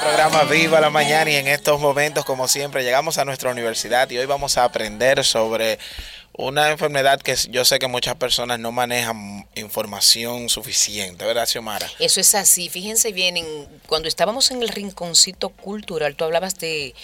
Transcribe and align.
Programa 0.00 0.44
Viva 0.44 0.80
la 0.80 0.90
Mañana 0.90 1.30
y 1.30 1.36
en 1.36 1.48
estos 1.48 1.80
momentos, 1.80 2.24
como 2.24 2.48
siempre, 2.48 2.82
llegamos 2.82 3.18
a 3.18 3.24
nuestra 3.24 3.50
universidad 3.50 4.10
y 4.10 4.18
hoy 4.18 4.26
vamos 4.26 4.56
a 4.58 4.64
aprender 4.64 5.24
sobre 5.24 5.78
una 6.32 6.70
enfermedad 6.70 7.20
que 7.20 7.36
yo 7.50 7.64
sé 7.64 7.78
que 7.78 7.86
muchas 7.86 8.16
personas 8.16 8.58
no 8.58 8.72
manejan 8.72 9.46
información 9.54 10.48
suficiente, 10.48 11.24
¿verdad, 11.24 11.46
Xiomara? 11.46 11.88
Eso 11.98 12.20
es 12.20 12.34
así. 12.34 12.68
Fíjense 12.68 13.12
bien, 13.12 13.36
cuando 13.86 14.08
estábamos 14.08 14.50
en 14.50 14.62
el 14.62 14.68
rinconcito 14.68 15.50
cultural, 15.50 16.16
tú 16.16 16.24
hablabas 16.24 16.58
de 16.58 16.94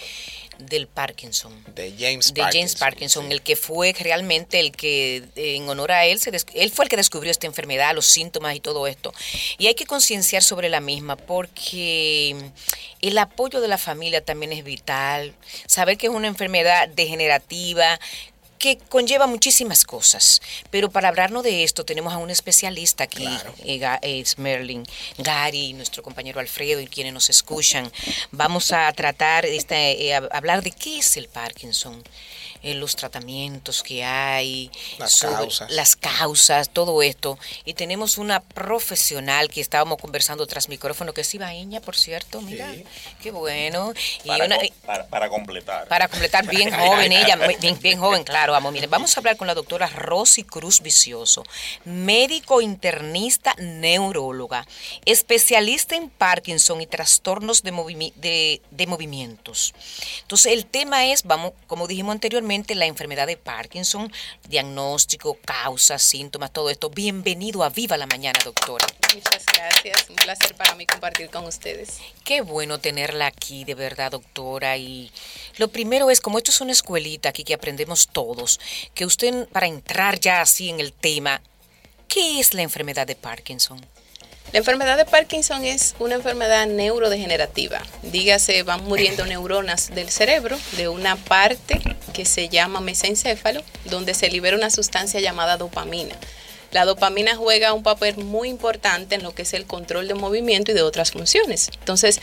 del 0.63 0.87
Parkinson. 0.87 1.53
De 1.75 1.95
James 1.99 2.33
de 2.35 2.43
James 2.43 2.75
Parkinson, 2.77 3.31
el 3.33 3.43
que 3.43 3.57
fue 3.57 3.95
realmente 3.99 4.61
el 4.61 4.73
que, 4.73 5.25
en 5.37 5.69
honor 5.69 5.93
a 5.93 6.07
él, 6.07 6.21
se 6.21 6.31
él 6.55 6.71
fue 6.71 6.85
el 6.85 6.89
que 6.89 6.97
descubrió 6.97 7.31
esta 7.31 7.47
enfermedad, 7.47 7.95
los 7.95 8.07
síntomas 8.07 8.55
y 8.55 8.61
todo 8.61 8.87
esto. 8.87 9.13
Y 9.59 9.67
hay 9.67 9.75
que 9.75 9.87
concienciar 9.87 10.43
sobre 10.43 10.69
la 10.69 10.81
misma 10.81 11.17
porque 11.17 12.37
el 13.01 13.19
apoyo 13.19 13.61
de 13.61 13.69
la 13.69 13.79
familia 13.79 14.25
también 14.25 14.53
es 14.53 14.65
vital. 14.65 15.35
Saber 15.67 15.97
que 15.97 16.07
es 16.07 16.13
una 16.13 16.29
enfermedad 16.29 16.89
degenerativa, 16.89 17.99
que 18.61 18.79
conlleva 18.79 19.27
muchísimas 19.27 19.85
cosas. 19.85 20.41
Pero 20.71 20.91
para 20.91 21.09
hablarnos 21.09 21.43
de 21.43 21.65
esto 21.65 21.85
tenemos 21.85 22.13
a 22.13 22.19
un 22.19 22.31
especialista 22.31 23.05
aquí, 23.05 23.27
eh, 23.65 23.99
es 24.03 24.39
Merlin, 24.39 24.87
Gary, 25.19 25.73
nuestro 25.73 26.03
compañero 26.03 26.39
Alfredo 26.39 26.81
y 26.81 26.87
quienes 26.87 27.15
nos 27.15 27.31
escuchan. 27.31 27.91
Vamos 28.31 28.71
a 28.71 28.93
tratar, 28.93 29.47
este, 29.47 30.11
eh, 30.11 30.15
hablar 30.15 30.63
de 30.63 30.71
qué 30.71 30.99
es 30.99 31.17
el 31.17 31.27
Parkinson 31.29 32.05
eh, 32.63 32.75
los 32.75 32.95
tratamientos 32.95 33.83
que 33.83 34.05
hay, 34.05 34.71
las 34.99 35.21
causas. 35.21 35.71
las 35.71 35.97
causas, 35.97 36.69
todo 36.69 37.03
esto. 37.03 37.39
Y 37.65 37.73
tenemos 37.73 38.19
una 38.19 38.41
profesional 38.41 39.49
que 39.49 39.63
estábamos 39.63 39.99
conversando 39.99 40.47
tras 40.47 40.69
micrófono, 40.69 41.15
que 41.15 41.23
es 41.23 41.35
Ibaeña, 41.35 41.81
por 41.81 41.97
cierto, 41.97 42.43
mira, 42.43 42.71
qué 43.23 43.31
bueno. 43.31 43.95
para, 45.09 45.29
completar. 45.31 45.89
Para 45.89 46.09
completar, 46.09 46.47
bien 46.47 46.71
joven 46.79 47.13
ella, 47.13 47.37
bien, 47.61 47.79
bien 47.81 47.99
joven, 47.99 48.25
claro, 48.25 48.53
vamos, 48.53 48.73
miren, 48.75 48.91
vamos 48.91 49.17
a 49.17 49.21
hablar 49.21 49.39
con 49.39 49.47
la 49.47 49.55
doctora 49.55 49.87
Rosy 49.87 50.45
Cruz 50.45 50.83
Vicioso, 50.83 51.45
médico 51.87 52.61
internista 52.61 53.55
neuróloga, 53.57 54.67
especialista 55.07 55.97
en 55.97 56.11
Parkinson 56.11 56.83
y 56.83 56.87
trastornos 56.87 57.63
de, 57.63 58.13
de, 58.17 58.61
de 58.71 58.87
movimientos. 58.87 59.73
Entonces, 60.21 60.53
el 60.53 60.67
tema 60.67 61.07
es, 61.07 61.23
vamos, 61.23 61.53
como 61.67 61.87
dijimos 61.87 62.13
anteriormente, 62.13 62.50
la 62.51 62.87
enfermedad 62.87 63.29
de 63.29 63.37
Parkinson, 63.37 64.13
diagnóstico, 64.49 65.39
causas, 65.45 66.03
síntomas, 66.03 66.53
todo 66.53 66.69
esto. 66.69 66.91
Bienvenido 66.91 67.63
a 67.63 67.69
Viva 67.69 67.97
la 67.97 68.09
Mañana, 68.09 68.41
doctora. 68.45 68.89
Muchas 69.15 69.47
gracias, 69.47 70.11
un 70.11 70.17
placer 70.17 70.57
para 70.57 70.75
mí 70.75 70.85
compartir 70.85 71.31
con 71.31 71.45
ustedes. 71.45 71.99
Qué 72.25 72.41
bueno 72.41 72.81
tenerla 72.81 73.27
aquí, 73.27 73.63
de 73.63 73.77
verdad, 73.77 74.11
doctora. 74.11 74.77
Y 74.77 75.13
lo 75.59 75.69
primero 75.69 76.11
es, 76.11 76.21
como 76.21 76.39
esto 76.39 76.51
es 76.51 76.61
una 76.61 76.73
escuelita 76.73 77.29
aquí 77.29 77.45
que 77.45 77.55
aprendemos 77.55 78.09
todos, 78.09 78.59
que 78.95 79.07
usted, 79.07 79.49
para 79.51 79.69
entrar 79.69 80.19
ya 80.19 80.41
así 80.41 80.71
en 80.71 80.81
el 80.81 80.93
tema, 80.93 81.41
¿qué 82.09 82.41
es 82.41 82.53
la 82.53 82.63
enfermedad 82.63 83.07
de 83.07 83.15
Parkinson? 83.15 83.81
La 84.53 84.59
enfermedad 84.59 84.97
de 84.97 85.05
Parkinson 85.05 85.65
es 85.65 85.95
una 86.01 86.17
enfermedad 86.17 86.67
neurodegenerativa. 86.67 87.81
Dígase, 88.03 88.65
van 88.65 88.85
muriendo 88.85 89.25
neuronas 89.25 89.95
del 89.95 90.11
cerebro 90.11 90.59
de 90.77 90.89
una 90.89 91.15
parte 91.15 91.81
que 92.13 92.25
se 92.25 92.49
llama 92.49 92.81
mesencéfalo, 92.81 93.63
donde 93.85 94.13
se 94.13 94.29
libera 94.29 94.57
una 94.57 94.71
sustancia 94.71 95.21
llamada 95.21 95.57
dopamina. 95.57 96.17
La 96.73 96.85
dopamina 96.85 97.37
juega 97.37 97.73
un 97.75 97.85
papel 97.85 98.17
muy 98.17 98.49
importante 98.49 99.15
en 99.15 99.23
lo 99.23 99.33
que 99.33 99.43
es 99.43 99.55
el 99.55 99.67
control 99.67 100.09
de 100.09 100.15
movimiento 100.15 100.73
y 100.73 100.75
de 100.75 100.83
otras 100.83 101.13
funciones. 101.13 101.71
Entonces, 101.79 102.21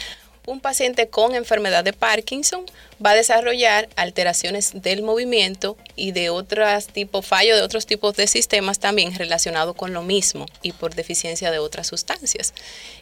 un 0.48 0.62
paciente 0.62 1.10
con 1.10 1.36
enfermedad 1.36 1.84
de 1.84 1.94
Parkinson 1.94 2.66
va 3.06 3.12
a 3.12 3.16
desarrollar 3.16 3.90
alteraciones 3.98 4.82
del 4.82 5.04
movimiento 5.04 5.78
y 5.96 6.14
de 6.14 6.30
otros 6.30 6.88
tipos, 6.88 7.26
fallo 7.26 7.56
de 7.56 7.62
otros 7.62 7.86
tipos 7.86 8.16
de 8.16 8.28
sistemas 8.28 8.80
también 8.80 9.14
relacionados 9.14 9.76
con 9.76 9.94
lo 9.94 10.02
mismo 10.02 10.46
y 10.62 10.72
por 10.72 10.96
deficiencia 10.96 11.52
de 11.52 11.60
otras 11.60 11.88
sustancias. 11.88 12.54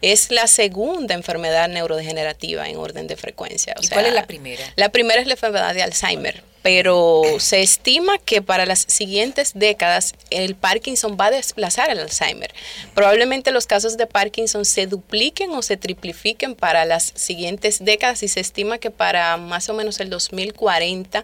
Es 0.01 0.31
la 0.31 0.47
segunda 0.47 1.13
enfermedad 1.13 1.69
neurodegenerativa 1.69 2.67
en 2.67 2.77
orden 2.77 3.07
de 3.07 3.15
frecuencia. 3.15 3.75
¿Y 3.79 3.87
cuál 3.89 4.07
es 4.07 4.13
la 4.13 4.25
primera? 4.25 4.63
La 4.75 4.89
primera 4.89 5.21
es 5.21 5.27
la 5.27 5.33
enfermedad 5.33 5.75
de 5.75 5.83
Alzheimer 5.83 6.54
pero 6.65 7.21
se 7.37 7.61
estima 7.61 8.17
que 8.17 8.41
para 8.41 8.65
las 8.65 8.85
siguientes 8.87 9.51
décadas 9.53 10.15
el 10.31 10.55
Parkinson 10.55 11.15
va 11.15 11.27
a 11.27 11.29
desplazar 11.29 11.91
al 11.91 11.99
Alzheimer. 11.99 12.51
Probablemente 12.95 13.51
los 13.51 13.67
casos 13.67 13.97
de 13.97 14.07
Parkinson 14.07 14.65
se 14.65 14.87
dupliquen 14.87 15.51
o 15.51 15.61
se 15.61 15.77
triplifiquen 15.77 16.55
para 16.55 16.83
las 16.85 17.13
siguientes 17.13 17.85
décadas 17.85 18.23
y 18.23 18.29
se 18.29 18.39
estima 18.39 18.79
que 18.79 18.89
para 18.89 19.37
más 19.37 19.69
o 19.69 19.75
menos 19.75 19.99
el 19.99 20.09
2040 20.09 21.21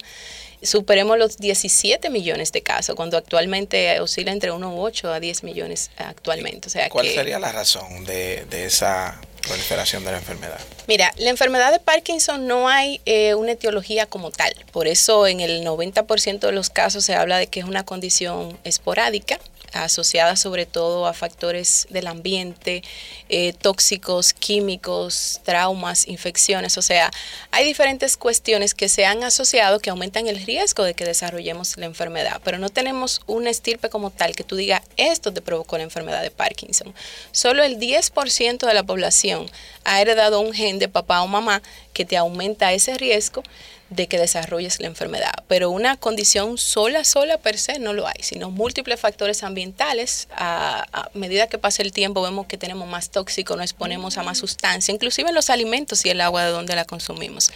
superemos 0.62 1.18
los 1.18 1.38
17 1.38 2.12
millones 2.12 2.51
de 2.51 2.62
casos, 2.62 2.96
cuando 2.96 3.18
actualmente 3.18 4.00
oscila 4.00 4.31
entre 4.31 4.51
1,8 4.51 5.12
a 5.12 5.19
10 5.19 5.44
millones 5.44 5.90
actualmente. 5.97 6.68
O 6.68 6.69
sea 6.69 6.88
¿Cuál 6.90 7.07
sería 7.07 7.40
la 7.40 7.51
razón 7.51 8.06
de, 8.06 8.46
de 8.46 8.66
esa 8.66 9.19
proliferación 9.41 10.03
de 10.06 10.12
la 10.12 10.18
enfermedad? 10.18 10.59
Mira, 10.88 11.13
la 11.18 11.29
enfermedad 11.29 11.72
de 11.72 11.79
Parkinson 11.79 12.47
no 12.47 12.69
hay 12.69 13.02
eh, 13.06 13.35
una 13.35 13.53
etiología 13.53 14.06
como 14.06 14.31
tal. 14.31 14.53
Por 14.72 14.88
eso 14.88 15.28
en 15.28 15.40
el 15.40 15.66
90% 15.66 16.40
de 16.40 16.52
los 16.52 16.69
casos 16.69 17.06
se 17.06 17.16
habla 17.16 17.38
de 17.38 17.47
que 17.47 17.59
es 17.59 17.66
una 17.66 17.84
condición 17.84 18.57
esporádica 18.63 19.40
asociada 19.74 20.36
sobre 20.36 20.66
todo 20.66 21.08
a 21.08 21.14
factores 21.14 21.88
del 21.90 22.08
ambiente, 22.08 22.84
eh, 23.30 23.54
tóxicos, 23.54 24.34
químicos, 24.34 25.42
traumas, 25.44 26.08
infecciones. 26.08 26.78
O 26.78 26.82
sea, 26.82 27.12
hay 27.52 27.66
diferentes 27.66 28.18
cuestiones 28.18 28.74
que 28.74 28.90
se 28.90 29.06
han 29.06 29.24
asociado 29.24 29.80
que 29.80 29.90
aumentan 29.90 30.28
el 30.28 30.44
riesgo 30.44 30.84
de 30.84 30.94
que 30.94 31.06
desarrollemos 31.06 31.78
la 31.78 31.86
enfermedad, 31.86 32.42
pero 32.44 32.58
no 32.58 32.70
tenemos 32.70 33.22
una 33.28 33.50
estirpe 33.50 33.90
como 33.90 34.10
tal 34.10 34.36
que 34.36 34.44
tú 34.44 34.56
digas, 34.56 34.81
esto 34.98 35.34
te 35.34 35.42
provocó 35.42 35.78
la 35.78 35.84
enfermedad 35.84 36.22
de 36.22 36.31
Parkinson. 36.31 36.94
Solo 37.31 37.64
el 37.64 37.80
10% 37.80 38.66
de 38.66 38.74
la 38.74 38.84
población 38.84 39.50
ha 39.84 40.02
heredado 40.02 40.40
un 40.40 40.54
gen 40.54 40.80
de 40.80 40.88
papá 40.88 41.22
o 41.22 41.28
mamá 41.28 41.62
que 41.94 42.06
te 42.06 42.18
aumenta 42.18 42.74
ese 42.74 42.98
riesgo 42.98 43.44
de 43.91 44.07
que 44.07 44.18
desarrolles 44.18 44.79
la 44.79 44.88
enfermedad. 44.88 45.34
Pero 45.47 45.69
una 45.69 45.97
condición 45.97 46.57
sola, 46.57 47.03
sola 47.03 47.38
per 47.38 47.57
se 47.57 47.78
no 47.78 47.91
lo 47.91 48.07
hay, 48.07 48.22
sino 48.22 48.50
múltiples 48.50 49.00
factores 49.00 49.44
ambientales. 49.44 50.29
A, 50.31 51.09
medida 51.13 51.47
que 51.47 51.57
pasa 51.57 51.81
el 51.84 51.91
tiempo 51.91 52.22
vemos 52.22 52.47
que 52.47 52.57
tenemos 52.57 52.88
más 52.88 53.09
tóxico, 53.09 53.56
nos 53.57 53.66
exponemos 53.66 54.18
a 54.18 54.24
más 54.24 54.38
sustancia, 54.38 54.94
inclusive 54.94 55.30
en 55.30 55.35
los 55.35 55.50
alimentos 55.50 56.06
y 56.06 56.09
el 56.09 56.22
agua 56.22 56.46
de 56.46 56.51
donde 56.51 56.74
la 56.74 56.85
consumimos. 56.85 57.51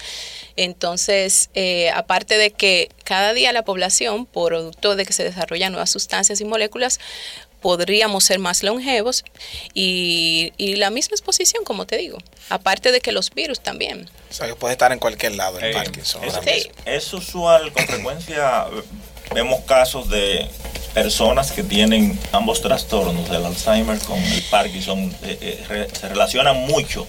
Entonces, 0.57 1.49
eh, 1.53 1.89
aparte 1.91 2.37
de 2.37 2.51
que 2.51 2.89
cada 3.05 3.33
día 3.33 3.53
la 3.53 3.63
población, 3.63 4.25
producto 4.25 4.97
de 4.97 5.05
que 5.05 5.13
se 5.13 5.23
desarrollan 5.23 5.71
nuevas 5.71 5.89
sustancias 5.89 6.41
y 6.41 6.45
moléculas, 6.45 6.99
podríamos 7.61 8.23
ser 8.23 8.39
más 8.39 8.63
longevos 8.63 9.23
y, 9.73 10.51
la 10.77 10.89
misma 10.89 11.15
exposición, 11.15 11.63
como 11.63 11.85
te 11.85 11.97
digo, 11.97 12.17
aparte 12.49 12.91
de 12.91 12.99
que 13.01 13.11
los 13.11 13.33
virus 13.33 13.61
también. 13.61 14.09
O 14.29 14.33
sea, 14.33 14.47
que 14.47 14.55
puede 14.55 14.73
estar 14.73 14.91
en 14.91 14.99
cualquier 14.99 15.35
lado 15.35 15.59
el 15.59 15.73
Parkinson. 15.73 16.21
Es, 16.23 16.69
es 16.85 17.13
usual, 17.13 17.71
con 17.71 17.85
frecuencia 17.87 18.67
vemos 19.33 19.61
casos 19.61 20.09
de 20.09 20.47
personas 20.93 21.51
que 21.51 21.63
tienen 21.63 22.17
ambos 22.31 22.61
trastornos, 22.61 23.29
el 23.29 23.45
Alzheimer 23.45 23.99
con 23.99 24.17
el 24.17 24.43
Parkinson, 24.43 25.13
eh, 25.23 25.65
eh, 25.69 25.87
se 25.91 26.07
relacionan 26.07 26.57
mucho 26.67 27.07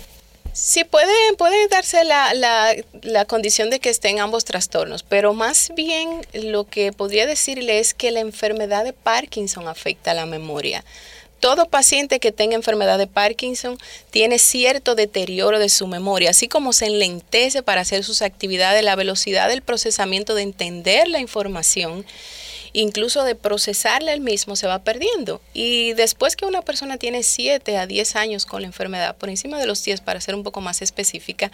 Sí, 0.58 0.84
puede, 0.84 1.12
puede 1.36 1.68
darse 1.68 2.02
la, 2.04 2.32
la, 2.32 2.74
la, 3.02 3.26
condición 3.26 3.68
de 3.68 3.78
que 3.78 3.90
estén 3.90 4.20
ambos 4.20 4.46
trastornos, 4.46 5.02
pero 5.02 5.34
más 5.34 5.70
bien 5.76 6.26
lo 6.32 6.64
que 6.64 6.92
podría 6.92 7.26
decirle 7.26 7.78
es 7.78 7.92
que 7.92 8.10
la 8.10 8.20
enfermedad 8.20 8.82
de 8.82 8.94
Parkinson 8.94 9.68
afecta 9.68 10.14
la 10.14 10.24
memoria. 10.24 10.82
Todo 11.40 11.68
paciente 11.68 12.20
que 12.20 12.32
tenga 12.32 12.54
enfermedad 12.54 12.96
de 12.96 13.06
Parkinson 13.06 13.76
tiene 14.10 14.38
cierto 14.38 14.94
deterioro 14.94 15.58
de 15.58 15.68
su 15.68 15.86
memoria, 15.88 16.30
así 16.30 16.48
como 16.48 16.72
se 16.72 16.86
enlentece 16.86 17.62
para 17.62 17.82
hacer 17.82 18.02
sus 18.02 18.22
actividades, 18.22 18.82
la 18.82 18.96
velocidad 18.96 19.50
del 19.50 19.60
procesamiento 19.60 20.34
de 20.34 20.40
entender 20.40 21.06
la 21.08 21.20
información 21.20 22.06
incluso 22.76 23.24
de 23.24 23.34
procesarle 23.34 24.12
el 24.12 24.20
mismo 24.20 24.54
se 24.54 24.66
va 24.66 24.80
perdiendo. 24.80 25.40
Y 25.54 25.94
después 25.94 26.36
que 26.36 26.44
una 26.44 26.60
persona 26.60 26.98
tiene 26.98 27.22
7 27.22 27.78
a 27.78 27.86
10 27.86 28.16
años 28.16 28.44
con 28.44 28.60
la 28.60 28.66
enfermedad, 28.66 29.16
por 29.16 29.30
encima 29.30 29.58
de 29.58 29.66
los 29.66 29.82
10 29.82 30.02
para 30.02 30.20
ser 30.20 30.34
un 30.34 30.42
poco 30.42 30.60
más 30.60 30.82
específica, 30.82 31.50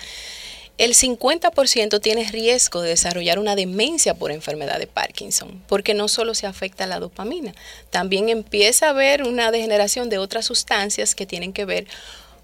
el 0.78 0.94
50% 0.94 2.00
tiene 2.00 2.28
riesgo 2.28 2.80
de 2.80 2.88
desarrollar 2.88 3.38
una 3.38 3.54
demencia 3.54 4.14
por 4.14 4.32
enfermedad 4.32 4.80
de 4.80 4.88
Parkinson, 4.88 5.62
porque 5.68 5.94
no 5.94 6.08
solo 6.08 6.34
se 6.34 6.46
afecta 6.46 6.86
la 6.86 6.98
dopamina, 6.98 7.54
también 7.90 8.28
empieza 8.28 8.86
a 8.86 8.90
haber 8.90 9.22
una 9.22 9.52
degeneración 9.52 10.08
de 10.08 10.18
otras 10.18 10.46
sustancias 10.46 11.14
que 11.14 11.26
tienen 11.26 11.52
que 11.52 11.66
ver 11.66 11.86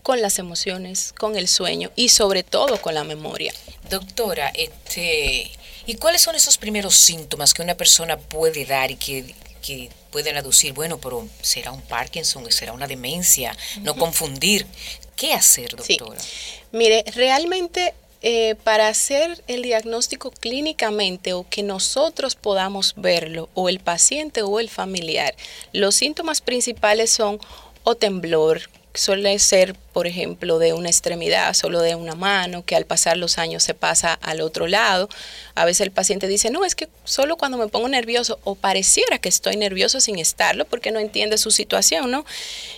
con 0.05 0.23
las 0.23 0.39
emociones, 0.39 1.13
con 1.19 1.37
el 1.37 1.49
sueño 1.49 1.91
y 1.97 2.11
sobre 2.11 2.45
todo 2.45 2.81
con 2.81 2.95
la 2.95 3.03
memoria. 3.03 3.53
Doctora, 3.91 4.53
este, 4.55 5.51
¿Y 5.89 5.95
cuáles 5.95 6.21
son 6.21 6.35
esos 6.35 6.59
primeros 6.59 6.95
síntomas 6.97 7.55
que 7.55 7.63
una 7.63 7.75
persona 7.75 8.19
puede 8.19 8.67
dar 8.67 8.91
y 8.91 8.97
que, 8.97 9.35
pueden 10.11 10.37
aducir, 10.37 10.75
bueno, 10.75 10.99
pero 10.99 11.27
será 11.41 11.73
un 11.73 11.81
Parkinson, 11.81 12.45
será 12.53 12.75
una 12.75 12.87
demencia, 12.87 13.57
no 13.81 13.97
confundir? 13.97 14.67
¿Qué 15.17 15.33
hacer, 15.33 15.75
doctora? 15.75 16.21
Mire, 16.73 17.05
realmente 17.15 17.95
eh, 18.21 18.55
para 18.65 18.89
hacer 18.89 19.43
el 19.47 19.63
diagnóstico 19.63 20.31
clínicamente 20.31 21.33
o 21.33 21.49
que 21.49 21.63
nosotros 21.63 22.35
podamos 22.35 22.93
verlo, 22.99 23.49
o 23.55 23.71
el 23.71 23.81
paciente 23.81 24.43
o 24.43 24.61
el 24.61 24.69
familiar, 24.69 25.35
los 25.73 25.95
síntomas 25.95 26.43
principales 26.43 27.09
son 27.09 27.41
o 27.85 27.95
temblor, 27.95 28.69
suele 28.99 29.39
ser, 29.39 29.75
por 29.93 30.07
ejemplo, 30.07 30.59
de 30.59 30.73
una 30.73 30.89
extremidad, 30.89 31.55
solo 31.55 31.81
de 31.81 31.95
una 31.95 32.15
mano, 32.15 32.65
que 32.65 32.75
al 32.77 32.85
pasar 32.85 33.17
los 33.17 33.39
años 33.39 33.63
se 33.63 33.75
pasa 33.75 34.15
al 34.15 34.41
otro 34.41 34.67
lado. 34.67 35.09
A 35.55 35.65
veces 35.65 35.83
el 35.83 35.93
paciente 35.93 36.27
dice, 36.27 36.51
no, 36.51 36.65
es 36.65 36.75
que 36.75 36.89
solo 37.05 37.37
cuando 37.37 37.59
me 37.59 37.69
pongo 37.69 37.89
nervioso 37.89 38.41
o 38.45 38.55
pareciera 38.55 39.19
que 39.19 39.29
estoy 39.29 39.57
nervioso 39.57 40.01
sin 40.01 40.19
estarlo 40.19 40.65
porque 40.65 40.91
no 40.91 40.99
entiende 40.99 41.39
su 41.39 41.51
situación, 41.51 42.11
¿no? 42.11 42.25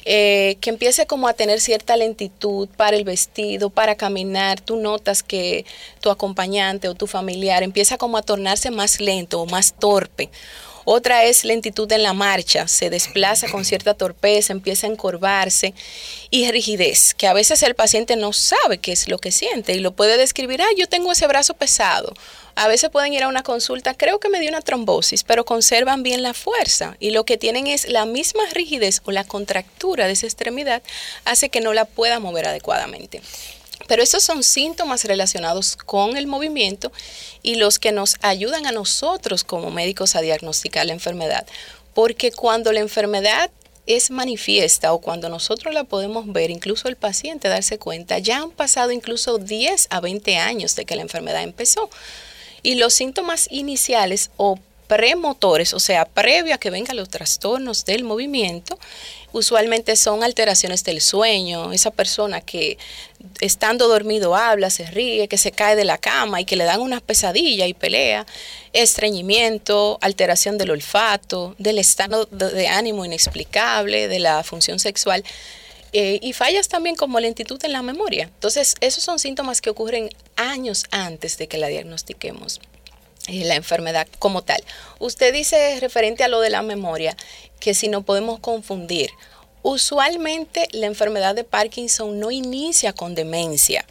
Eh, 0.04 0.56
que 0.60 0.70
empiece 0.70 1.06
como 1.06 1.26
a 1.26 1.32
tener 1.32 1.60
cierta 1.60 1.96
lentitud 1.96 2.68
para 2.76 2.96
el 2.96 3.04
vestido, 3.04 3.70
para 3.70 3.94
caminar. 3.94 4.60
Tú 4.60 4.76
notas 4.76 5.22
que 5.22 5.64
tu 6.00 6.10
acompañante 6.10 6.88
o 6.88 6.94
tu 6.94 7.06
familiar 7.06 7.62
empieza 7.62 7.96
como 7.96 8.18
a 8.18 8.22
tornarse 8.22 8.70
más 8.70 9.00
lento 9.00 9.40
o 9.40 9.46
más 9.46 9.74
torpe 9.78 10.30
otra 10.84 11.24
es 11.24 11.44
lentitud 11.44 11.90
en 11.92 12.02
la 12.02 12.12
marcha, 12.12 12.68
se 12.68 12.90
desplaza 12.90 13.48
con 13.48 13.64
cierta 13.64 13.94
torpeza, 13.94 14.52
empieza 14.52 14.86
a 14.86 14.90
encorvarse 14.90 15.74
y 16.30 16.50
rigidez, 16.50 17.14
que 17.14 17.26
a 17.26 17.32
veces 17.32 17.62
el 17.62 17.74
paciente 17.74 18.16
no 18.16 18.32
sabe 18.32 18.78
qué 18.78 18.92
es 18.92 19.08
lo 19.08 19.18
que 19.18 19.32
siente 19.32 19.74
y 19.74 19.80
lo 19.80 19.92
puede 19.92 20.16
describir, 20.16 20.62
ah, 20.62 20.68
yo 20.76 20.86
tengo 20.86 21.12
ese 21.12 21.26
brazo 21.26 21.54
pesado. 21.54 22.14
A 22.56 22.68
veces 22.68 22.90
pueden 22.90 23.12
ir 23.12 23.22
a 23.22 23.28
una 23.28 23.42
consulta, 23.42 23.94
creo 23.94 24.18
que 24.18 24.28
me 24.28 24.40
dio 24.40 24.50
una 24.50 24.60
trombosis, 24.60 25.24
pero 25.24 25.44
conservan 25.44 26.02
bien 26.02 26.22
la 26.22 26.34
fuerza 26.34 26.96
y 27.00 27.10
lo 27.10 27.24
que 27.24 27.38
tienen 27.38 27.66
es 27.66 27.88
la 27.88 28.04
misma 28.04 28.42
rigidez 28.52 29.00
o 29.04 29.12
la 29.12 29.24
contractura 29.24 30.06
de 30.06 30.12
esa 30.12 30.26
extremidad 30.26 30.82
hace 31.24 31.48
que 31.48 31.60
no 31.60 31.72
la 31.72 31.84
pueda 31.84 32.20
mover 32.20 32.48
adecuadamente. 32.48 33.22
Pero 33.90 34.04
esos 34.04 34.22
son 34.22 34.44
síntomas 34.44 35.04
relacionados 35.04 35.74
con 35.74 36.16
el 36.16 36.28
movimiento 36.28 36.92
y 37.42 37.56
los 37.56 37.80
que 37.80 37.90
nos 37.90 38.14
ayudan 38.20 38.64
a 38.66 38.70
nosotros 38.70 39.42
como 39.42 39.72
médicos 39.72 40.14
a 40.14 40.20
diagnosticar 40.20 40.86
la 40.86 40.92
enfermedad. 40.92 41.44
Porque 41.92 42.30
cuando 42.30 42.70
la 42.70 42.78
enfermedad 42.78 43.50
es 43.86 44.12
manifiesta 44.12 44.92
o 44.92 45.00
cuando 45.00 45.28
nosotros 45.28 45.74
la 45.74 45.82
podemos 45.82 46.32
ver, 46.32 46.52
incluso 46.52 46.86
el 46.86 46.94
paciente 46.94 47.48
darse 47.48 47.80
cuenta, 47.80 48.20
ya 48.20 48.36
han 48.36 48.52
pasado 48.52 48.92
incluso 48.92 49.38
10 49.38 49.88
a 49.90 49.98
20 49.98 50.36
años 50.36 50.76
de 50.76 50.84
que 50.84 50.94
la 50.94 51.02
enfermedad 51.02 51.42
empezó. 51.42 51.90
Y 52.62 52.76
los 52.76 52.94
síntomas 52.94 53.48
iniciales 53.50 54.30
o 54.36 54.60
premotores, 54.90 55.72
o 55.72 55.78
sea, 55.78 56.04
previo 56.04 56.52
a 56.52 56.58
que 56.58 56.68
vengan 56.68 56.96
los 56.96 57.08
trastornos 57.08 57.84
del 57.84 58.02
movimiento, 58.02 58.76
usualmente 59.30 59.94
son 59.94 60.24
alteraciones 60.24 60.82
del 60.82 61.00
sueño, 61.00 61.72
esa 61.72 61.92
persona 61.92 62.40
que 62.40 62.76
estando 63.38 63.86
dormido 63.86 64.34
habla, 64.34 64.68
se 64.68 64.86
ríe, 64.86 65.28
que 65.28 65.38
se 65.38 65.52
cae 65.52 65.76
de 65.76 65.84
la 65.84 65.96
cama 65.96 66.40
y 66.40 66.44
que 66.44 66.56
le 66.56 66.64
dan 66.64 66.80
unas 66.80 67.02
pesadillas 67.02 67.68
y 67.68 67.74
pelea, 67.74 68.26
estreñimiento, 68.72 69.98
alteración 70.00 70.58
del 70.58 70.72
olfato, 70.72 71.54
del 71.58 71.78
estado 71.78 72.26
de 72.26 72.66
ánimo 72.66 73.04
inexplicable, 73.04 74.08
de 74.08 74.18
la 74.18 74.42
función 74.42 74.80
sexual. 74.80 75.22
Eh, 75.92 76.18
y 76.20 76.32
fallas 76.32 76.66
también 76.66 76.96
como 76.96 77.20
lentitud 77.20 77.64
en 77.64 77.72
la 77.72 77.82
memoria. 77.82 78.24
Entonces, 78.24 78.74
esos 78.80 79.04
son 79.04 79.20
síntomas 79.20 79.60
que 79.60 79.70
ocurren 79.70 80.10
años 80.34 80.84
antes 80.90 81.38
de 81.38 81.46
que 81.46 81.58
la 81.58 81.68
diagnostiquemos 81.68 82.60
la 83.30 83.56
enfermedad 83.56 84.06
como 84.18 84.42
tal. 84.42 84.62
Usted 84.98 85.32
dice 85.32 85.78
referente 85.80 86.24
a 86.24 86.28
lo 86.28 86.40
de 86.40 86.50
la 86.50 86.62
memoria, 86.62 87.16
que 87.58 87.74
si 87.74 87.88
no 87.88 88.02
podemos 88.02 88.40
confundir, 88.40 89.10
usualmente 89.62 90.68
la 90.72 90.86
enfermedad 90.86 91.34
de 91.34 91.44
Parkinson 91.44 92.18
no 92.18 92.30
inicia 92.30 92.92
con 92.92 93.14
demencia. 93.14 93.84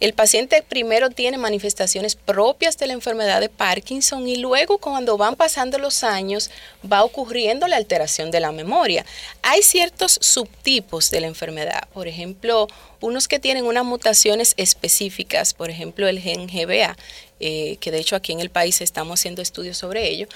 El 0.00 0.12
paciente 0.12 0.62
primero 0.62 1.08
tiene 1.08 1.38
manifestaciones 1.38 2.16
propias 2.16 2.76
de 2.76 2.88
la 2.88 2.92
enfermedad 2.92 3.40
de 3.40 3.48
Parkinson 3.48 4.28
y 4.28 4.36
luego 4.36 4.78
cuando 4.78 5.16
van 5.16 5.36
pasando 5.36 5.78
los 5.78 6.02
años 6.02 6.50
va 6.84 7.04
ocurriendo 7.04 7.68
la 7.68 7.76
alteración 7.76 8.30
de 8.30 8.40
la 8.40 8.52
memoria. 8.52 9.06
Hay 9.40 9.62
ciertos 9.62 10.18
subtipos 10.20 11.10
de 11.10 11.20
la 11.20 11.28
enfermedad, 11.28 11.88
por 11.94 12.08
ejemplo, 12.08 12.66
unos 13.00 13.28
que 13.28 13.38
tienen 13.38 13.66
unas 13.66 13.84
mutaciones 13.84 14.54
específicas, 14.56 15.54
por 15.54 15.70
ejemplo 15.70 16.08
el 16.08 16.20
gen 16.20 16.48
GBA, 16.48 16.96
eh, 17.40 17.76
que 17.80 17.90
de 17.90 17.98
hecho 17.98 18.16
aquí 18.16 18.32
en 18.32 18.40
el 18.40 18.50
país 18.50 18.80
estamos 18.80 19.20
haciendo 19.20 19.42
estudios 19.42 19.76
sobre 19.76 20.08
ello, 20.08 20.26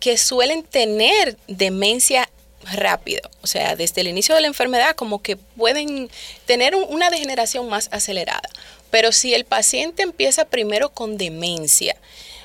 que 0.00 0.16
suelen 0.16 0.62
tener 0.62 1.36
demencia 1.48 2.28
rápido, 2.72 3.28
o 3.42 3.46
sea, 3.46 3.76
desde 3.76 4.00
el 4.00 4.08
inicio 4.08 4.34
de 4.34 4.40
la 4.40 4.46
enfermedad 4.46 4.96
como 4.96 5.22
que 5.22 5.36
pueden 5.36 6.10
tener 6.46 6.74
una 6.74 7.10
degeneración 7.10 7.68
más 7.68 7.88
acelerada. 7.92 8.48
Pero 8.90 9.12
si 9.12 9.34
el 9.34 9.44
paciente 9.44 10.02
empieza 10.02 10.44
primero 10.44 10.90
con 10.90 11.18
demencia, 11.18 11.93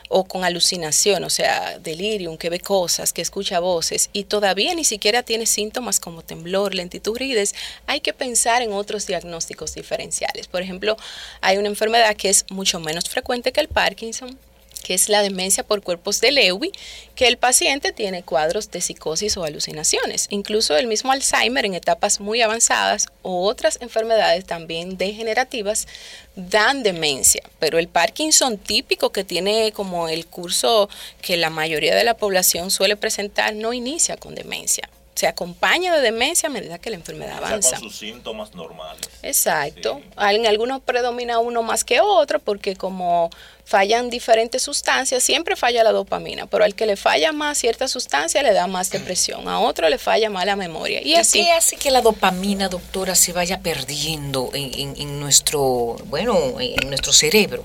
o 0.10 0.26
con 0.26 0.44
alucinación, 0.44 1.24
o 1.24 1.30
sea, 1.30 1.80
delirium, 1.80 2.38
que 2.38 2.50
ve 2.50 2.60
cosas, 2.60 3.14
que 3.14 3.22
escucha 3.22 3.60
voces 3.60 4.10
y 4.12 4.26
todavía 4.26 4.74
ni 4.74 4.84
siquiera 4.84 5.24
tiene 5.24 5.46
síntomas 5.46 6.00
como 6.00 6.24
temblor, 6.24 6.76
lentitud, 6.76 7.16
rigidez, 7.16 7.54
hay 7.86 8.02
que 8.02 8.14
pensar 8.14 8.62
en 8.62 8.74
otros 8.74 9.06
diagnósticos 9.06 9.76
diferenciales. 9.76 10.48
Por 10.48 10.62
ejemplo, 10.62 10.98
hay 11.42 11.58
una 11.58 11.68
enfermedad 11.68 12.16
que 12.16 12.30
es 12.30 12.46
mucho 12.50 12.80
menos 12.80 13.08
frecuente 13.08 13.52
que 13.52 13.62
el 13.62 13.68
Parkinson, 13.68 14.38
que 14.84 14.94
es 14.94 15.10
la 15.10 15.22
demencia 15.22 15.64
por 15.64 15.82
cuerpos 15.82 16.22
de 16.22 16.32
Lewy, 16.32 16.72
que 17.16 17.28
el 17.28 17.38
paciente 17.38 17.92
tiene 17.92 18.24
cuadros 18.24 18.72
de 18.72 18.82
psicosis 18.82 19.38
o 19.38 19.44
alucinaciones. 19.44 20.28
Incluso 20.30 20.78
el 20.78 20.88
mismo 20.88 21.12
Alzheimer 21.12 21.66
en 21.66 21.74
etapas 21.74 22.20
muy 22.20 22.42
avanzadas 22.42 23.08
o 23.22 23.46
otras 23.46 23.80
enfermedades 23.82 24.46
también 24.46 24.98
degenerativas 24.98 25.88
dan 26.36 26.84
demencia, 26.84 27.44
pero 27.60 27.80
el 27.80 27.88
Parkinson 27.88 28.58
típico 28.58 29.12
que 29.12 29.24
tiene 29.24 29.72
como 29.74 30.08
el 30.08 30.26
curso 30.26 30.90
que 31.22 31.38
la 31.38 31.50
mayoría 31.50 31.96
de 31.96 32.04
la 32.04 32.16
población 32.16 32.72
suele 32.72 32.96
presentar 32.96 33.56
no 33.56 33.74
inicia 33.74 34.18
con 34.18 34.36
demencia 34.36 34.90
se 35.20 35.28
acompaña 35.28 35.94
de 35.94 36.02
demencia 36.02 36.48
a 36.48 36.50
medida 36.50 36.80
que 36.80 36.90
la 36.90 36.96
enfermedad 36.96 37.40
avanza. 37.40 37.72
con 37.72 37.90
sus 37.90 37.98
síntomas 37.98 38.56
normales. 38.56 39.02
Exacto. 39.22 40.02
En 40.18 40.48
algunos 40.48 40.80
predomina 40.82 41.40
uno 41.40 41.62
más 41.62 41.84
que 41.84 42.00
otro 42.00 42.40
porque 42.40 42.78
como 42.78 43.30
fallan 43.70 44.10
diferentes 44.10 44.64
sustancias, 44.64 45.22
siempre 45.22 45.56
falla 45.56 45.84
la 45.84 45.92
dopamina, 45.92 46.48
pero 46.48 46.64
al 46.64 46.74
que 46.74 46.88
le 46.88 46.96
falla 46.96 47.32
más 47.32 47.60
cierta 47.60 47.88
sustancia 47.88 48.42
le 48.42 48.52
da 48.52 48.66
más 48.66 48.90
depresión, 48.90 49.48
a 49.48 49.60
otro 49.60 49.88
le 49.90 50.00
falla 50.00 50.32
más 50.32 50.48
la 50.48 50.56
memoria. 50.56 51.06
¿Y, 51.06 51.14
así. 51.14 51.44
qué 51.44 51.52
hace 51.52 51.76
que 51.76 51.92
la 51.92 52.02
dopamina, 52.02 52.68
doctora, 52.68 53.14
se 53.14 53.32
vaya 53.32 53.60
perdiendo 53.60 54.50
en, 54.56 55.20
nuestro, 55.20 55.98
bueno, 56.06 56.60
en 56.60 56.90
nuestro 56.90 57.14
cerebro? 57.14 57.64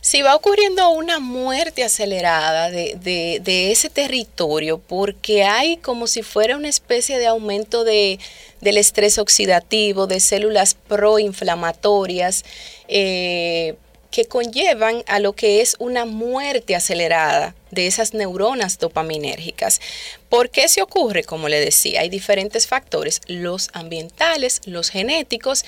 Si 0.00 0.22
va 0.22 0.34
ocurriendo 0.34 0.88
una 0.90 1.18
muerte 1.18 1.84
acelerada 1.84 2.70
de, 2.70 2.96
de, 3.00 3.40
de, 3.42 3.72
ese 3.72 3.90
territorio, 3.90 4.78
porque 4.78 5.44
hay 5.44 5.76
como 5.78 6.06
si 6.06 6.22
fuera 6.22 6.56
una 6.56 6.68
especie 6.68 7.18
de 7.18 7.26
aumento 7.26 7.84
de, 7.84 8.18
del 8.60 8.76
estrés 8.78 9.18
oxidativo, 9.18 10.06
de 10.06 10.20
células 10.20 10.74
proinflamatorias, 10.74 12.44
eh, 12.88 13.76
que 14.10 14.24
conllevan 14.24 15.02
a 15.06 15.18
lo 15.20 15.32
que 15.32 15.60
es 15.60 15.76
una 15.78 16.04
muerte 16.04 16.74
acelerada 16.74 17.54
de 17.70 17.86
esas 17.86 18.14
neuronas 18.14 18.78
dopaminérgicas. 18.78 19.80
¿Por 20.28 20.50
qué 20.50 20.68
se 20.68 20.82
ocurre? 20.82 21.24
Como 21.24 21.48
le 21.48 21.60
decía, 21.60 22.00
hay 22.00 22.08
diferentes 22.08 22.66
factores, 22.66 23.20
los 23.26 23.70
ambientales, 23.72 24.60
los 24.64 24.90
genéticos. 24.90 25.64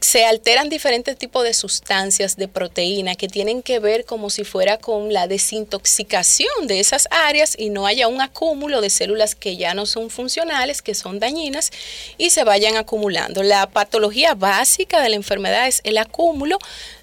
Se 0.00 0.24
alteran 0.24 0.70
diferentes 0.70 1.18
tipos 1.18 1.44
de 1.44 1.52
sustancias, 1.52 2.36
de 2.36 2.48
proteína, 2.48 3.16
que 3.16 3.28
tienen 3.28 3.60
que 3.60 3.80
ver 3.80 4.06
como 4.06 4.30
si 4.30 4.44
fuera 4.44 4.78
con 4.78 5.12
la 5.12 5.26
desintoxicación 5.26 6.66
de 6.66 6.80
esas 6.80 7.06
áreas 7.10 7.54
y 7.58 7.68
no 7.68 7.86
haya 7.86 8.08
un 8.08 8.22
acúmulo 8.22 8.80
de 8.80 8.88
células 8.88 9.34
que 9.34 9.58
ya 9.58 9.74
no 9.74 9.84
son 9.84 10.08
funcionales, 10.08 10.80
que 10.80 10.94
son 10.94 11.18
dañinas, 11.18 11.70
y 12.16 12.30
se 12.30 12.44
vayan 12.44 12.78
acumulando. 12.78 13.42
La 13.42 13.68
patología 13.68 14.32
básica 14.32 15.02
de 15.02 15.10
la 15.10 15.16
enfermedad 15.16 15.68
es 15.68 15.82
el 15.84 15.98
acúmulo 15.98 16.58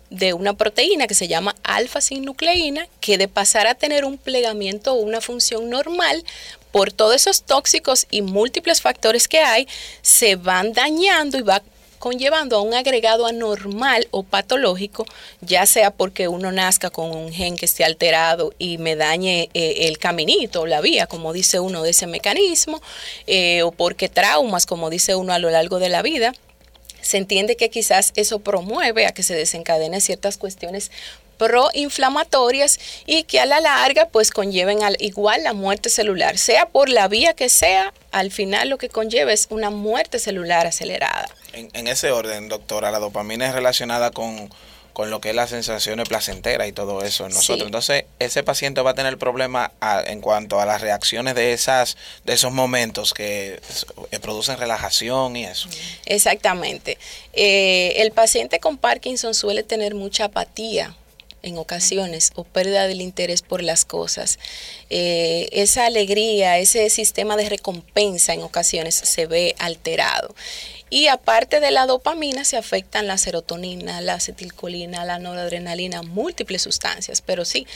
de 0.10 0.34
una 0.34 0.54
proteína 0.54 1.08
que 1.08 1.14
se 1.14 1.28
llama 1.28 1.56
alfa-sinucleína, 1.64 2.88
que 3.00 3.18
de 3.18 3.28
pasar 3.28 3.68
a 3.68 3.76
tener 3.76 4.06
un 4.06 4.18
plegamiento 4.18 4.94
o 4.94 5.02
una 5.02 5.22
función 5.22 5.70
normal, 5.70 6.24
por 6.72 6.92
todos 6.92 7.16
esos 7.16 7.44
tóxicos 7.44 8.08
y 8.12 8.22
múltiples 8.22 8.82
factores 8.82 9.28
que 9.28 9.40
hay, 9.40 9.68
se 10.02 10.36
van 10.36 10.74
dañando 10.74 11.38
y 11.38 11.42
va 11.42 11.64
conllevando 12.00 12.58
a 12.58 12.62
un 12.62 12.74
agregado 12.74 13.26
anormal 13.26 14.08
o 14.12 14.24
patológico, 14.24 15.06
ya 15.42 15.66
sea 15.66 15.92
porque 15.92 16.28
uno 16.28 16.52
nazca 16.52 16.90
con 16.90 17.10
un 17.10 17.32
gen 17.32 17.56
que 17.56 17.66
esté 17.66 17.84
alterado 17.84 18.54
y 18.60 18.78
me 18.78 18.96
dañe 18.96 19.50
eh, 19.54 19.88
el 19.88 19.98
caminito 19.98 20.62
o 20.62 20.68
la 20.68 20.82
vía, 20.82 21.08
como 21.08 21.34
dice 21.34 21.60
uno 21.60 21.84
de 21.84 21.90
ese 21.92 22.08
mecanismo, 22.08 22.82
eh, 23.26 23.64
o 23.64 23.72
porque 23.72 24.10
traumas, 24.10 24.66
como 24.66 24.90
dice 24.90 25.16
uno 25.16 25.34
a 25.34 25.40
lo 25.40 25.50
largo 25.50 25.80
de 25.80 25.90
la 25.90 26.02
vida 26.02 26.34
se 27.08 27.16
entiende 27.16 27.56
que 27.56 27.70
quizás 27.70 28.12
eso 28.18 28.40
promueve 28.40 29.06
a 29.06 29.14
que 29.14 29.24
se 29.24 29.34
desencadenen 29.34 30.02
ciertas 30.02 30.38
cuestiones 30.38 30.92
proinflamatorias 31.38 32.80
y 33.06 33.24
que 33.24 33.40
a 33.40 33.46
la 33.46 33.62
larga 33.62 34.10
pues 34.10 34.32
conlleven 34.32 34.84
al, 34.84 34.98
igual 35.00 35.44
la 35.44 35.54
muerte 35.54 35.90
celular, 35.90 36.38
sea 36.38 36.68
por 36.68 36.90
la 36.90 37.08
vía 37.08 37.34
que 37.34 37.48
sea, 37.48 37.94
al 38.12 38.30
final 38.30 38.68
lo 38.68 38.78
que 38.78 38.90
conlleva 38.90 39.32
es 39.32 39.48
una 39.50 39.70
muerte 39.70 40.20
celular 40.20 40.68
acelerada. 40.68 41.30
En, 41.54 41.70
en 41.72 41.88
ese 41.88 42.12
orden, 42.12 42.50
doctora, 42.50 42.92
la 42.92 43.00
dopamina 43.00 43.48
es 43.48 43.54
relacionada 43.54 44.12
con 44.12 44.50
con 44.98 45.12
lo 45.12 45.22
que 45.22 45.30
es 45.30 45.36
las 45.36 45.52
sensaciones 45.52 46.10
placenteras 46.10 46.68
y 46.68 46.72
todo 46.72 47.04
eso 47.04 47.28
en 47.28 47.32
nosotros. 47.32 47.68
Entonces, 47.68 48.06
ese 48.18 48.42
paciente 48.42 48.82
va 48.82 48.90
a 48.90 48.94
tener 48.96 49.20
problema 49.20 49.72
en 50.08 50.22
cuanto 50.22 50.60
a 50.60 50.66
las 50.66 50.82
reacciones 50.82 51.36
de 51.36 51.54
esas 51.54 51.98
de 52.26 52.34
esos 52.34 52.52
momentos 52.52 53.14
que 53.14 53.60
eh, 54.10 54.20
producen 54.20 54.58
relajación 54.58 55.36
y 55.36 55.46
eso. 55.46 55.70
Exactamente. 56.08 56.98
Eh, 57.34 57.94
el 57.98 58.12
paciente 58.12 58.60
con 58.60 58.80
Parkinson 58.80 59.36
suele 59.36 59.62
tener 59.62 59.94
mucha 59.94 60.26
apatía 60.26 60.96
en 61.44 61.60
ocasiones 61.60 62.32
o 62.34 62.44
pérdida 62.44 62.88
del 62.88 63.02
interés 63.02 63.44
por 63.44 63.62
las 63.62 63.86
cosas. 63.86 64.40
Eh, 64.90 65.48
esa 65.52 65.86
alegría, 65.86 66.58
ese 66.58 66.90
sistema 66.90 67.38
de 67.38 67.50
recompensa 67.50 68.34
en 68.34 68.42
ocasiones 68.42 68.96
se 68.96 69.28
ve 69.28 69.56
alterado. 69.60 70.34
Y 70.90 71.08
aparte 71.08 71.60
de 71.60 71.72
la 71.72 71.86
dopamina, 71.86 72.46
se 72.46 72.58
afectan 72.58 73.08
la 73.08 73.18
serotonina, 73.18 74.00
la 74.02 74.16
acetilcolina, 74.16 75.06
la 75.06 75.20
noradrenalina, 75.20 76.02
múltiples 76.02 76.62
sustancias. 76.62 77.22
Pero 77.22 77.46
sí, 77.46 77.68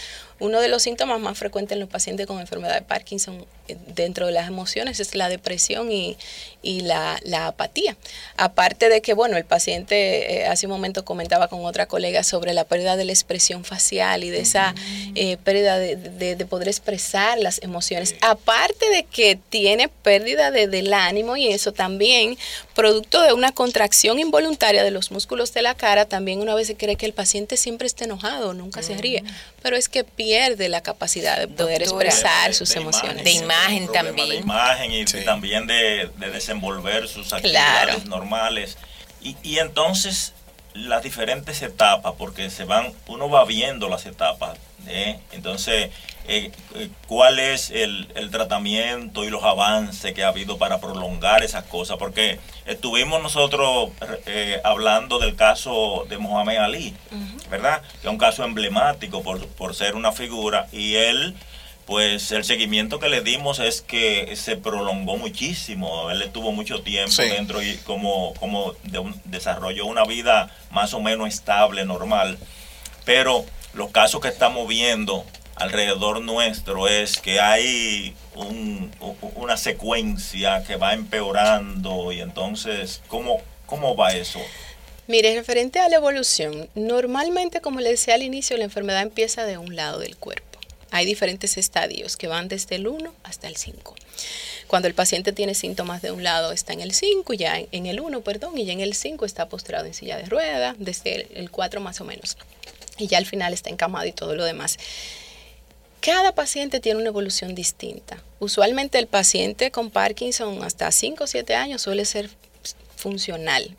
uno 0.41 0.59
de 0.59 0.69
los 0.69 0.81
síntomas 0.81 1.19
más 1.19 1.37
frecuentes 1.37 1.75
en 1.75 1.79
los 1.79 1.89
pacientes 1.89 2.25
con 2.25 2.39
enfermedad 2.39 2.73
de 2.73 2.81
Parkinson 2.81 3.45
eh, 3.67 3.77
dentro 3.87 4.25
de 4.25 4.31
las 4.31 4.47
emociones 4.47 4.99
es 4.99 5.13
la 5.13 5.29
depresión 5.29 5.91
y, 5.91 6.17
la, 6.63 7.19
apatía. 7.45 7.95
Aparte 8.37 8.89
de 8.89 9.01
que, 9.01 9.13
bueno, 9.13 9.37
el 9.37 9.45
paciente 9.45 10.41
eh, 10.41 10.47
hace 10.47 10.65
un 10.65 10.71
momento 10.71 11.05
comentaba 11.05 11.47
con 11.47 11.63
otra 11.63 11.85
colega 11.85 12.23
sobre 12.23 12.53
la 12.53 12.63
pérdida 12.63 12.95
de 12.95 13.05
la 13.05 13.11
expresión 13.11 13.63
facial 13.63 14.23
y 14.23 14.31
de 14.31 14.39
esa 14.39 14.73
eh, 15.13 15.37
pérdida 15.37 15.77
de, 15.77 16.45
poder 16.49 16.69
expresar 16.69 17.37
las 17.37 17.61
emociones. 17.61 18.15
Aparte 18.21 18.89
de 18.89 19.03
que 19.03 19.37
tiene 19.49 19.89
pérdida 19.89 20.49
del 20.49 20.91
ánimo 20.93 21.37
y 21.37 21.49
eso 21.49 21.71
también, 21.71 22.35
producto 22.73 23.21
de 23.21 23.33
una 23.33 23.51
contracción 23.51 24.19
involuntaria 24.19 24.83
de 24.83 24.91
los 24.91 25.11
músculos 25.11 25.53
de 25.53 25.61
la 25.61 25.75
cara, 25.75 26.05
también 26.05 26.39
una 26.39 26.55
vez 26.55 26.67
se 26.67 26.75
cree 26.75 26.95
que 26.95 27.05
el 27.05 27.13
paciente 27.13 27.57
siempre 27.57 27.87
está 27.87 28.05
enojado, 28.05 28.53
nunca 28.53 28.81
se 28.81 28.97
ríe, 28.97 29.23
pero 29.61 29.75
es 29.75 29.89
que 29.89 30.03
pierde 30.03 30.69
la 30.69 30.81
capacidad 30.81 31.37
de 31.37 31.47
poder 31.47 31.83
expresar 31.83 32.53
sus 32.53 32.75
emociones. 32.75 33.23
de 33.23 33.31
imagen 33.31 33.91
también. 33.91 34.29
De 34.29 34.35
imagen 34.35 34.91
y 34.91 35.05
también 35.23 35.67
de, 35.67 36.09
desenvolver 36.17 37.07
sus 37.07 37.33
actividades 37.33 38.05
normales. 38.05 38.77
Y, 39.21 39.35
y 39.43 39.59
entonces 39.59 40.33
las 40.73 41.03
diferentes 41.03 41.61
etapas, 41.61 42.13
porque 42.17 42.49
se 42.49 42.65
van, 42.65 42.93
uno 43.07 43.29
va 43.29 43.45
viendo 43.45 43.89
las 43.89 44.05
etapas. 44.05 44.57
¿eh? 44.87 45.19
Entonces, 45.31 45.91
eh, 46.27 46.51
eh, 46.75 46.89
cuál 47.07 47.39
es 47.39 47.71
el, 47.71 48.07
tratamiento 48.31 49.25
y 49.25 49.29
los 49.29 49.43
avances 49.43 50.13
que 50.13 50.23
ha 50.23 50.29
habido 50.29 50.57
para 50.57 50.79
prolongar 50.79 51.43
esas 51.43 51.65
cosas, 51.65 51.97
porque 51.97 52.39
estuvimos 52.65 53.21
nosotros 53.21 53.89
eh, 54.25 54.61
hablando 54.63 55.19
del 55.19 55.35
caso 55.35 56.05
de 56.07 56.17
Mohamed 56.17 56.57
Ali, 56.57 56.95
¿verdad? 57.49 57.81
Que 58.01 58.07
es 58.07 58.11
un 58.11 58.17
caso 58.17 58.43
emblemático 58.43 59.23
por, 59.23 59.45
por 59.47 59.75
ser 59.75 59.95
una 59.95 60.11
figura 60.11 60.67
y 60.71 60.95
él 60.95 61.35
pues 61.91 62.31
el 62.31 62.45
seguimiento 62.45 63.01
que 63.01 63.09
le 63.09 63.19
dimos 63.19 63.59
es 63.59 63.81
que 63.81 64.33
se 64.37 64.55
prolongó 64.55 65.17
muchísimo. 65.17 66.09
Él 66.09 66.21
estuvo 66.21 66.53
mucho 66.53 66.83
tiempo 66.83 67.21
dentro 67.21 67.61
y 67.61 67.75
como, 67.79 68.33
como 68.35 68.75
desarrolló 69.25 69.85
una 69.87 70.05
vida 70.05 70.49
más 70.71 70.93
o 70.93 71.01
menos 71.01 71.27
estable, 71.27 71.83
normal. 71.83 72.37
Pero 73.03 73.43
los 73.73 73.91
casos 73.91 74.21
que 74.21 74.29
estamos 74.29 74.69
viendo 74.69 75.25
alrededor 75.55 76.21
nuestro 76.21 76.87
es 76.87 77.19
que 77.19 77.41
hay 77.41 78.15
una 79.35 79.57
secuencia 79.57 80.63
que 80.63 80.77
va 80.77 80.93
empeorando 80.93 82.13
y 82.13 82.21
entonces, 82.21 83.01
¿cómo, 83.09 83.41
cómo 83.65 83.97
va 83.97 84.13
eso? 84.13 84.39
Mire, 85.07 85.35
referente 85.35 85.79
a 85.79 85.89
la 85.89 85.97
evolución, 85.97 86.69
normalmente, 86.73 87.59
como 87.59 87.81
le 87.81 87.89
decía 87.89 88.13
al 88.13 88.23
inicio, 88.23 88.55
la 88.55 88.63
enfermedad 88.63 89.01
empieza 89.01 89.43
de 89.43 89.57
un 89.57 89.75
lado 89.75 89.99
del 89.99 90.15
cuerpo. 90.15 90.50
Hay 90.91 91.05
diferentes 91.05 91.57
estadios 91.57 92.17
que 92.17 92.27
van 92.27 92.47
desde 92.47 92.75
el 92.75 92.87
1 92.87 93.13
hasta 93.23 93.47
el 93.47 93.55
5. 93.55 93.95
Cuando 94.67 94.87
el 94.87 94.93
paciente 94.93 95.33
tiene 95.33 95.55
síntomas 95.55 96.01
de 96.01 96.11
un 96.11 96.23
lado 96.23 96.51
está 96.51 96.73
en 96.73 96.81
el 96.81 96.93
5, 96.93 97.33
ya 97.33 97.59
en 97.71 97.85
el 97.85 97.99
1, 97.99 98.21
perdón, 98.21 98.57
y 98.57 98.65
ya 98.65 98.73
en 98.73 98.81
el 98.81 98.93
5 98.93 99.25
está 99.25 99.49
postrado 99.49 99.85
en 99.85 99.93
silla 99.93 100.17
de 100.17 100.25
rueda, 100.25 100.75
desde 100.77 101.27
el 101.39 101.49
4 101.49 101.81
más 101.81 101.99
o 102.01 102.05
menos. 102.05 102.37
Y 102.97 103.07
ya 103.07 103.17
al 103.17 103.25
final 103.25 103.53
está 103.53 103.69
encamado 103.69 104.05
y 104.05 104.11
todo 104.11 104.35
lo 104.35 104.43
demás. 104.43 104.77
Cada 106.01 106.33
paciente 106.33 106.79
tiene 106.79 106.99
una 106.99 107.09
evolución 107.09 107.53
distinta. 107.53 108.21
Usualmente 108.39 108.97
el 108.97 109.07
paciente 109.07 109.71
con 109.71 109.91
Parkinson 109.91 110.63
hasta 110.63 110.91
5 110.91 111.23
o 111.23 111.27
7 111.27 111.55
años 111.55 111.83
suele 111.83 112.05
ser 112.05 112.29
funcional, 112.95 113.75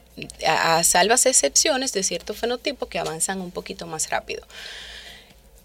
a, 0.46 0.82
salvas 0.84 1.26
excepciones 1.26 1.92
de 1.92 2.02
cierto 2.02 2.34
fenotipo 2.34 2.86
que 2.86 2.98
avanzan 2.98 3.40
un 3.40 3.50
poquito 3.50 3.86
más 3.86 4.10
rápido. 4.10 4.46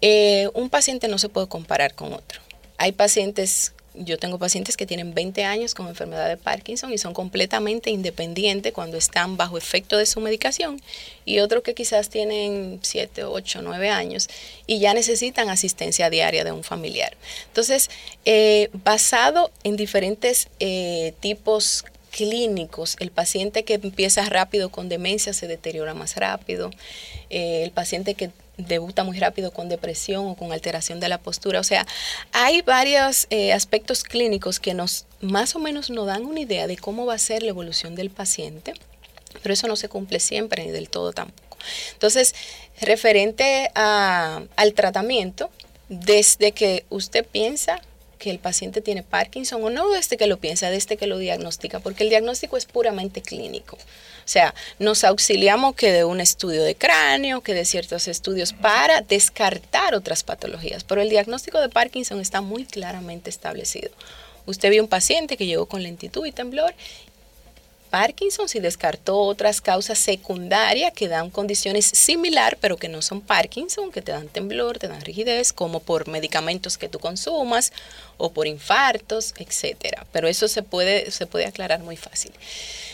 Eh, 0.00 0.48
un 0.54 0.70
paciente 0.70 1.08
no 1.08 1.18
se 1.18 1.28
puede 1.28 1.48
comparar 1.48 1.94
con 1.94 2.12
otro. 2.12 2.40
Hay 2.76 2.92
pacientes 2.92 3.72
yo 4.00 4.18
tengo 4.18 4.38
pacientes 4.38 4.76
que 4.76 4.86
tienen 4.86 5.14
20 5.14 5.44
años 5.44 5.74
con 5.74 5.88
enfermedad 5.88 6.28
de 6.28 6.36
Parkinson 6.36 6.92
y 6.92 6.98
son 6.98 7.14
completamente 7.14 7.90
independientes 7.90 8.72
cuando 8.72 8.96
están 8.96 9.36
bajo 9.36 9.58
efecto 9.58 9.96
de 9.96 10.06
su 10.06 10.20
medicación 10.20 10.80
y 11.24 11.40
otros 11.40 11.62
que 11.62 11.74
quizás 11.74 12.08
tienen 12.08 12.80
7, 12.82 13.24
8, 13.24 13.60
9 13.62 13.90
años 13.90 14.28
y 14.66 14.78
ya 14.78 14.94
necesitan 14.94 15.48
asistencia 15.48 16.10
diaria 16.10 16.44
de 16.44 16.52
un 16.52 16.64
familiar. 16.64 17.16
Entonces, 17.48 17.90
eh, 18.24 18.70
basado 18.84 19.50
en 19.64 19.76
diferentes 19.76 20.48
eh, 20.60 21.14
tipos 21.20 21.84
clínicos, 22.10 22.96
el 23.00 23.10
paciente 23.10 23.64
que 23.64 23.74
empieza 23.74 24.24
rápido 24.28 24.70
con 24.70 24.88
demencia 24.88 25.32
se 25.32 25.46
deteriora 25.46 25.94
más 25.94 26.16
rápido, 26.16 26.70
el 27.30 27.70
paciente 27.70 28.14
que 28.14 28.30
debuta 28.58 29.04
muy 29.04 29.18
rápido 29.18 29.52
con 29.52 29.68
depresión 29.68 30.26
o 30.26 30.34
con 30.34 30.52
alteración 30.52 31.00
de 31.00 31.08
la 31.08 31.18
postura. 31.18 31.60
O 31.60 31.64
sea, 31.64 31.86
hay 32.32 32.60
varios 32.62 33.26
eh, 33.30 33.52
aspectos 33.52 34.02
clínicos 34.02 34.60
que 34.60 34.74
nos 34.74 35.06
más 35.20 35.56
o 35.56 35.58
menos 35.58 35.90
nos 35.90 36.06
dan 36.06 36.26
una 36.26 36.40
idea 36.40 36.66
de 36.66 36.76
cómo 36.76 37.06
va 37.06 37.14
a 37.14 37.18
ser 37.18 37.42
la 37.42 37.50
evolución 37.50 37.94
del 37.94 38.10
paciente, 38.10 38.74
pero 39.42 39.52
eso 39.52 39.66
no 39.68 39.76
se 39.76 39.88
cumple 39.88 40.20
siempre 40.20 40.64
ni 40.66 40.72
del 40.72 40.90
todo 40.90 41.12
tampoco. 41.12 41.56
Entonces, 41.92 42.34
referente 42.80 43.70
al 43.74 44.74
tratamiento, 44.74 45.50
desde 45.88 46.52
que 46.52 46.84
usted 46.90 47.24
piensa 47.24 47.80
que 48.18 48.30
el 48.30 48.38
paciente 48.38 48.80
tiene 48.80 49.02
Parkinson 49.02 49.64
o 49.64 49.70
no 49.70 49.88
desde 49.90 50.16
que 50.16 50.26
lo 50.26 50.38
piensa, 50.38 50.70
desde 50.70 50.96
que 50.96 51.06
lo 51.06 51.18
diagnostica, 51.18 51.80
porque 51.80 52.02
el 52.02 52.10
diagnóstico 52.10 52.56
es 52.56 52.66
puramente 52.66 53.22
clínico. 53.22 53.76
O 53.76 54.30
sea, 54.30 54.54
nos 54.78 55.04
auxiliamos 55.04 55.74
que 55.74 55.90
de 55.90 56.04
un 56.04 56.20
estudio 56.20 56.62
de 56.62 56.74
cráneo, 56.74 57.40
que 57.40 57.54
de 57.54 57.64
ciertos 57.64 58.08
estudios 58.08 58.52
para 58.52 59.00
descartar 59.00 59.94
otras 59.94 60.22
patologías, 60.22 60.84
pero 60.84 61.00
el 61.00 61.08
diagnóstico 61.08 61.60
de 61.60 61.68
Parkinson 61.68 62.20
está 62.20 62.40
muy 62.40 62.64
claramente 62.64 63.30
establecido. 63.30 63.90
Usted 64.44 64.70
vio 64.70 64.82
un 64.82 64.88
paciente 64.88 65.36
que 65.36 65.46
llegó 65.46 65.66
con 65.66 65.82
lentitud 65.82 66.24
y 66.24 66.32
temblor 66.32 66.74
Parkinson 67.88 68.48
si 68.48 68.60
descartó 68.60 69.18
otras 69.18 69.60
causas 69.60 69.98
secundarias 69.98 70.92
que 70.92 71.08
dan 71.08 71.30
condiciones 71.30 71.86
similar, 71.86 72.58
pero 72.60 72.76
que 72.76 72.88
no 72.88 73.02
son 73.02 73.20
Parkinson, 73.20 73.90
que 73.90 74.02
te 74.02 74.12
dan 74.12 74.28
temblor, 74.28 74.78
te 74.78 74.88
dan 74.88 75.00
rigidez, 75.00 75.52
como 75.52 75.80
por 75.80 76.08
medicamentos 76.08 76.78
que 76.78 76.88
tú 76.88 76.98
consumas 76.98 77.72
o 78.16 78.32
por 78.32 78.46
infartos, 78.46 79.34
etcétera. 79.38 80.06
Pero 80.12 80.28
eso 80.28 80.48
se 80.48 80.62
puede, 80.62 81.10
se 81.10 81.26
puede 81.26 81.46
aclarar 81.46 81.80
muy 81.80 81.96
fácil. 81.96 82.32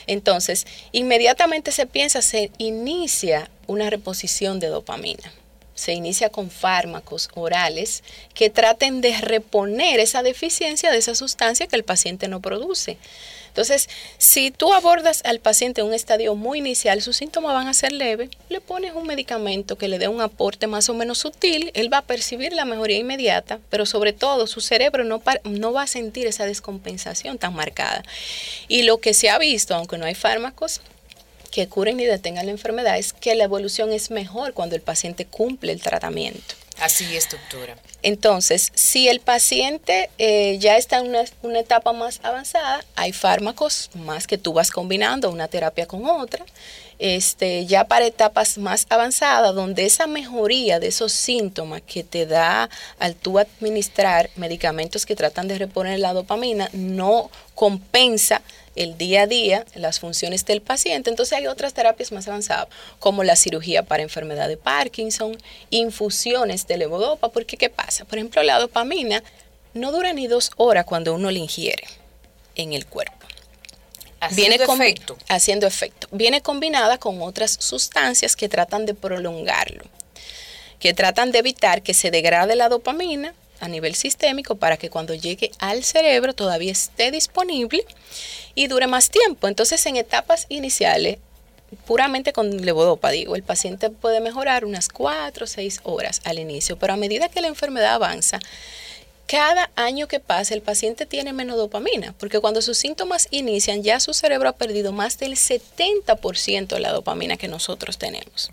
Entonces, 0.07 0.67
inmediatamente 0.93 1.73
se 1.73 1.87
piensa, 1.87 2.23
se 2.23 2.51
inicia 2.59 3.51
una 3.67 3.91
reposición 3.91 4.61
de 4.61 4.69
dopamina 4.69 5.33
se 5.75 5.93
inicia 5.93 6.31
con 6.31 6.51
fármacos 6.51 7.29
orales 7.35 8.03
que 8.33 8.51
traten 8.51 9.01
de 9.01 9.19
reponer 9.19 10.01
esa 10.01 10.23
deficiencia 10.23 10.91
de 10.91 10.99
esa 10.99 11.15
sustancia 11.15 11.67
que 11.67 11.77
el 11.77 11.85
paciente 11.85 12.29
no 12.29 12.41
produce. 12.41 12.97
Entonces, 13.54 13.88
si 14.18 14.50
tú 14.50 14.73
abordas 14.73 15.23
al 15.25 15.38
paciente 15.38 15.80
en 15.80 15.87
un 15.87 15.94
estadio 15.94 16.34
muy 16.34 16.58
inicial, 16.58 17.00
sus 17.02 17.18
síntomas 17.18 17.54
van 17.54 17.68
a 17.68 17.75
ser 17.75 17.92
leves, 17.92 18.30
le 18.49 18.61
pones 18.61 18.94
un 18.94 19.06
medicamento 19.06 19.78
que 19.78 19.87
le 19.87 20.00
dé 20.00 20.08
un 20.08 20.20
aporte 20.20 20.66
más 20.66 20.88
o 20.88 20.94
menos 20.94 21.18
sutil, 21.18 21.70
él 21.75 21.92
va 21.92 21.99
a 21.99 22.02
percibir 22.02 22.52
la 22.52 22.64
mejoría 22.64 22.99
inmediata, 22.99 23.61
pero 23.70 23.87
sobre 23.87 24.12
todo 24.12 24.49
su 24.49 24.61
cerebro 24.61 25.04
no, 25.04 25.23
no 25.44 25.73
va 25.73 25.82
a 25.82 25.87
sentir 25.87 26.26
esa 26.26 26.46
descompensación 26.46 27.38
tan 27.38 27.54
marcada. 27.54 28.02
Y 28.66 28.82
lo 28.82 28.99
que 28.99 29.14
se 29.14 29.30
ha 29.30 29.38
visto, 29.38 29.76
aunque 29.76 29.99
no 29.99 30.06
hay 30.06 30.16
fármacos, 30.16 30.80
que 31.52 31.68
curen 31.68 32.00
y 32.00 32.06
detengan 32.06 32.46
la 32.46 32.50
enfermedad 32.50 32.99
es 32.99 33.12
que 33.12 33.37
la 33.37 33.44
evolución 33.44 33.92
es 33.92 34.11
mejor 34.11 34.52
cuando 34.52 34.75
el 34.75 34.82
paciente 34.82 35.26
cumple 35.26 35.70
el 35.70 35.80
tratamiento. 35.80 36.56
Así 36.81 37.16
es. 37.16 37.28
Entonces, 38.02 38.71
si 38.75 39.09
el 39.09 39.21
paciente 39.21 40.11
eh, 40.19 40.59
ya 40.59 40.76
está 40.76 40.99
en 40.99 41.14
una, 41.43 41.59
etapa 41.59 41.93
más 41.93 42.21
avanzada, 42.23 42.85
hay 42.97 43.12
fármacos 43.12 43.90
más 43.95 44.26
que 44.26 44.38
tú 44.38 44.52
vas 44.52 44.71
combinando 44.71 45.31
una 45.31 45.49
terapia 45.49 45.87
con 45.87 46.04
otra 46.07 46.45
este, 46.99 47.66
ya 47.66 47.85
para 47.85 48.07
etapas 48.07 48.59
más 48.59 48.87
avanzadas, 48.88 49.54
donde 49.54 49.85
esa 49.85 50.07
mejoría 50.07 50.78
de 50.81 50.88
esos 50.88 51.12
síntomas 51.12 51.83
que 51.83 52.04
te 52.04 52.26
da 52.26 52.71
al 52.99 53.14
tú 53.14 53.38
administrar 53.38 54.31
medicamentos 54.37 55.07
que 55.07 55.16
tratan 55.16 55.49
de 55.49 55.59
reponer 55.59 55.99
la 55.99 56.12
dopamina 56.12 56.69
no 56.73 57.31
compensa 57.54 58.42
el 58.76 58.99
día 58.99 59.23
a 59.23 59.26
día, 59.26 59.64
las 59.75 60.00
funciones 60.00 60.44
del 60.44 60.61
paciente. 60.61 61.11
Entonces 61.11 61.38
hay 61.38 61.46
otras 61.46 61.75
terapias 61.75 62.12
más 62.12 62.26
avanzadas, 62.26 62.68
como 62.99 63.25
la 63.25 63.37
cirugía 63.37 63.82
para 63.82 64.02
enfermedad 64.02 64.49
de 64.49 64.56
Parkinson, 64.56 65.37
infusiones 65.70 66.66
de 66.66 66.78
levodopa, 66.78 67.28
porque 67.28 67.56
¿qué 67.56 67.70
pasa? 67.70 68.04
Por 68.04 68.18
ejemplo, 68.18 68.42
la 68.42 68.58
dopamina 68.58 69.23
no 69.75 69.92
dura 69.92 70.12
ni 70.12 70.26
dos 70.26 70.50
horas 70.56 70.84
cuando 70.84 71.14
uno 71.14 71.30
la 71.30 71.38
ingiere 71.38 71.84
en 72.56 72.73
el 72.73 72.87
cuerpo. 72.87 73.14
Haciendo 74.20 74.66
viene 74.66 74.84
efecto. 74.84 75.18
Haciendo 75.28 75.66
efecto. 75.66 76.08
Viene 76.11 76.40
combinada 76.40 76.99
con 76.99 77.20
otras 77.20 77.56
sustancias 77.61 78.37
que 78.37 78.49
tratan 78.49 78.87
de 78.87 78.94
prolongarlo, 78.94 79.84
que 80.78 80.94
tratan 80.94 81.30
de 81.30 81.40
evitar 81.40 81.82
que 81.82 81.92
se 81.92 82.11
degrade 82.11 82.56
la 82.56 82.68
dopamina 82.68 83.34
a 83.64 83.68
nivel 83.68 83.94
sistémico 83.94 84.56
para 84.56 84.76
que 84.76 84.90
cuando 84.90 85.14
llegue 85.14 85.50
al 85.59 85.85
cerebro 85.85 86.35
todavía 86.35 86.73
esté 86.73 87.11
disponible 87.11 87.85
y 88.54 88.66
dure 88.66 88.87
más 88.87 89.11
tiempo. 89.11 89.49
Entonces, 89.49 89.85
en 89.87 89.97
etapas 89.97 90.47
iniciales, 90.49 91.18
puramente 91.87 92.33
con 92.33 92.64
levodopa, 92.64 93.11
digo, 93.11 93.37
el 93.37 93.42
paciente 93.42 93.90
puede 93.90 94.21
mejorar 94.21 94.64
unas 94.64 94.88
4 94.88 95.44
o 95.44 95.47
6 95.47 95.80
horas 95.85 96.21
al 96.25 96.38
inicio, 96.38 96.78
pero 96.78 96.92
a 96.92 96.97
medida 96.97 97.28
que 97.28 97.40
la 97.40 97.49
enfermedad 97.49 97.94
avanza, 97.94 98.38
cada 99.35 99.69
año 99.75 100.07
que 100.07 100.21
pasa 100.21 100.55
el 100.55 100.62
paciente 100.62 101.07
tiene 101.07 101.33
menos 101.33 101.57
dopamina, 101.57 102.14
porque 102.21 102.38
cuando 102.38 102.62
sus 102.62 102.79
síntomas 102.79 103.26
inician 103.33 103.83
ya 103.83 103.99
su 103.99 104.14
cerebro 104.14 104.49
ha 104.49 104.53
perdido 104.53 104.93
más 104.93 105.19
del 105.19 105.33
70% 105.33 106.69
de 106.69 106.79
la 106.79 106.93
dopamina 106.93 107.37
que 107.37 107.49
nosotros 107.49 107.99
tenemos. 107.99 108.53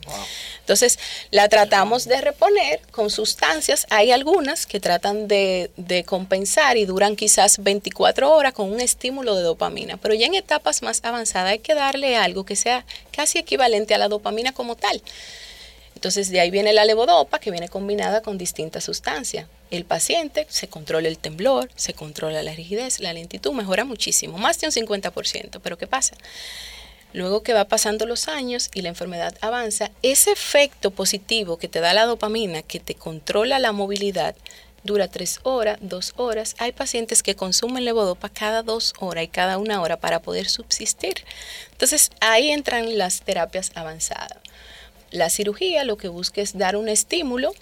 Entonces 0.62 0.98
la 1.30 1.48
tratamos 1.50 2.06
de 2.06 2.20
reponer 2.20 2.80
con 2.90 3.12
sustancias, 3.12 3.86
hay 3.92 4.12
algunas 4.12 4.66
que 4.66 4.80
tratan 4.80 5.28
de, 5.28 5.70
de, 5.78 6.04
compensar 6.04 6.78
y 6.78 6.86
duran 6.86 7.16
quizás 7.16 7.62
24 7.62 8.32
horas 8.32 8.54
con 8.54 8.72
un 8.72 8.82
estímulo 8.82 9.36
de 9.36 9.44
dopamina, 9.44 9.98
pero 9.98 10.16
ya 10.16 10.26
en 10.26 10.34
etapas 10.34 10.82
más 10.82 11.02
avanzadas 11.04 11.52
hay 11.52 11.60
que 11.60 11.76
darle 11.76 12.18
algo 12.18 12.44
que 12.44 12.56
sea 12.56 12.88
casi 13.12 13.38
equivalente 13.38 13.94
a 13.94 14.00
la 14.00 14.08
dopamina 14.08 14.52
como 14.52 14.76
tal. 14.76 15.04
Entonces 15.94 16.32
de 16.32 16.40
ahí 16.40 16.50
viene 16.50 16.74
la 16.74 16.86
levodopa 16.86 17.38
que 17.38 17.52
viene 17.52 17.70
combinada 17.70 18.24
con 18.24 18.40
distintas 18.40 18.84
sustancias 18.84 19.46
el 19.72 19.86
paciente, 19.86 20.46
se 20.50 20.68
controla 20.68 21.08
el 21.08 21.18
temblor, 21.18 21.70
se 21.76 21.94
controla 21.94 22.44
la 22.44 22.54
rigidez, 22.54 23.00
la 23.00 23.14
lentitud, 23.14 23.54
mejora 23.54 23.86
muchísimo, 23.86 24.38
más 24.38 24.60
de 24.60 24.68
un 24.68 24.74
50%. 24.74 25.60
Pero 25.64 25.78
¿qué 25.78 25.88
pasa? 25.88 26.16
Luego 27.14 27.44
que 27.44 27.54
va 27.54 27.66
pasando 27.66 28.06
los 28.06 28.28
años 28.28 28.70
y 28.74 28.82
la 28.82 28.90
enfermedad 28.90 29.36
avanza, 29.42 29.92
ese 30.02 30.32
efecto 30.32 30.92
positivo 30.92 31.58
que 31.58 31.68
te 31.68 31.80
da 31.80 31.94
la 31.94 32.06
dopamina, 32.06 32.62
que 32.62 32.80
te 32.80 32.96
controla 32.96 33.60
la 33.60 33.72
movilidad, 33.74 34.36
dura 34.84 35.08
tres 35.08 35.40
horas, 35.44 35.78
dos 35.82 36.14
horas. 36.16 36.56
Hay 36.58 36.72
pacientes 36.72 37.22
que 37.22 37.36
consumen 37.36 37.86
levodopa 37.86 38.30
cada 38.30 38.64
dos 38.64 38.94
horas 39.00 39.26
y 39.26 39.28
cada 39.28 39.58
una 39.58 39.82
hora 39.82 40.00
para 40.00 40.22
poder 40.22 40.48
subsistir. 40.48 41.26
Entonces 41.72 42.12
ahí 42.22 42.50
entran 42.50 42.98
las 42.98 43.22
terapias 43.22 43.72
avanzadas. 43.76 44.38
La 45.12 45.30
cirugía 45.30 45.84
lo 45.84 45.98
que 45.98 46.08
busca 46.08 46.42
es 46.42 46.58
dar 46.58 46.78
un 46.78 46.88
estímulo 46.88 47.54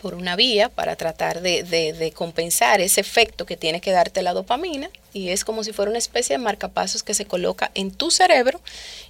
por 0.00 0.14
una 0.14 0.36
vía 0.36 0.68
para 0.68 0.96
tratar 0.96 1.40
de, 1.40 2.12
compensar 2.14 2.80
ese 2.80 3.00
efecto 3.00 3.46
que 3.46 3.56
tiene 3.56 3.80
que 3.80 3.92
darte 3.92 4.22
la 4.22 4.34
dopamina 4.34 4.90
y 5.12 5.30
es 5.30 5.44
como 5.44 5.64
si 5.64 5.72
fuera 5.72 5.90
una 5.90 5.98
especie 5.98 6.36
de 6.36 6.42
marcapasos 6.42 7.02
que 7.02 7.14
se 7.14 7.26
coloca 7.26 7.70
en 7.74 7.90
tu 7.90 8.10
cerebro 8.10 8.60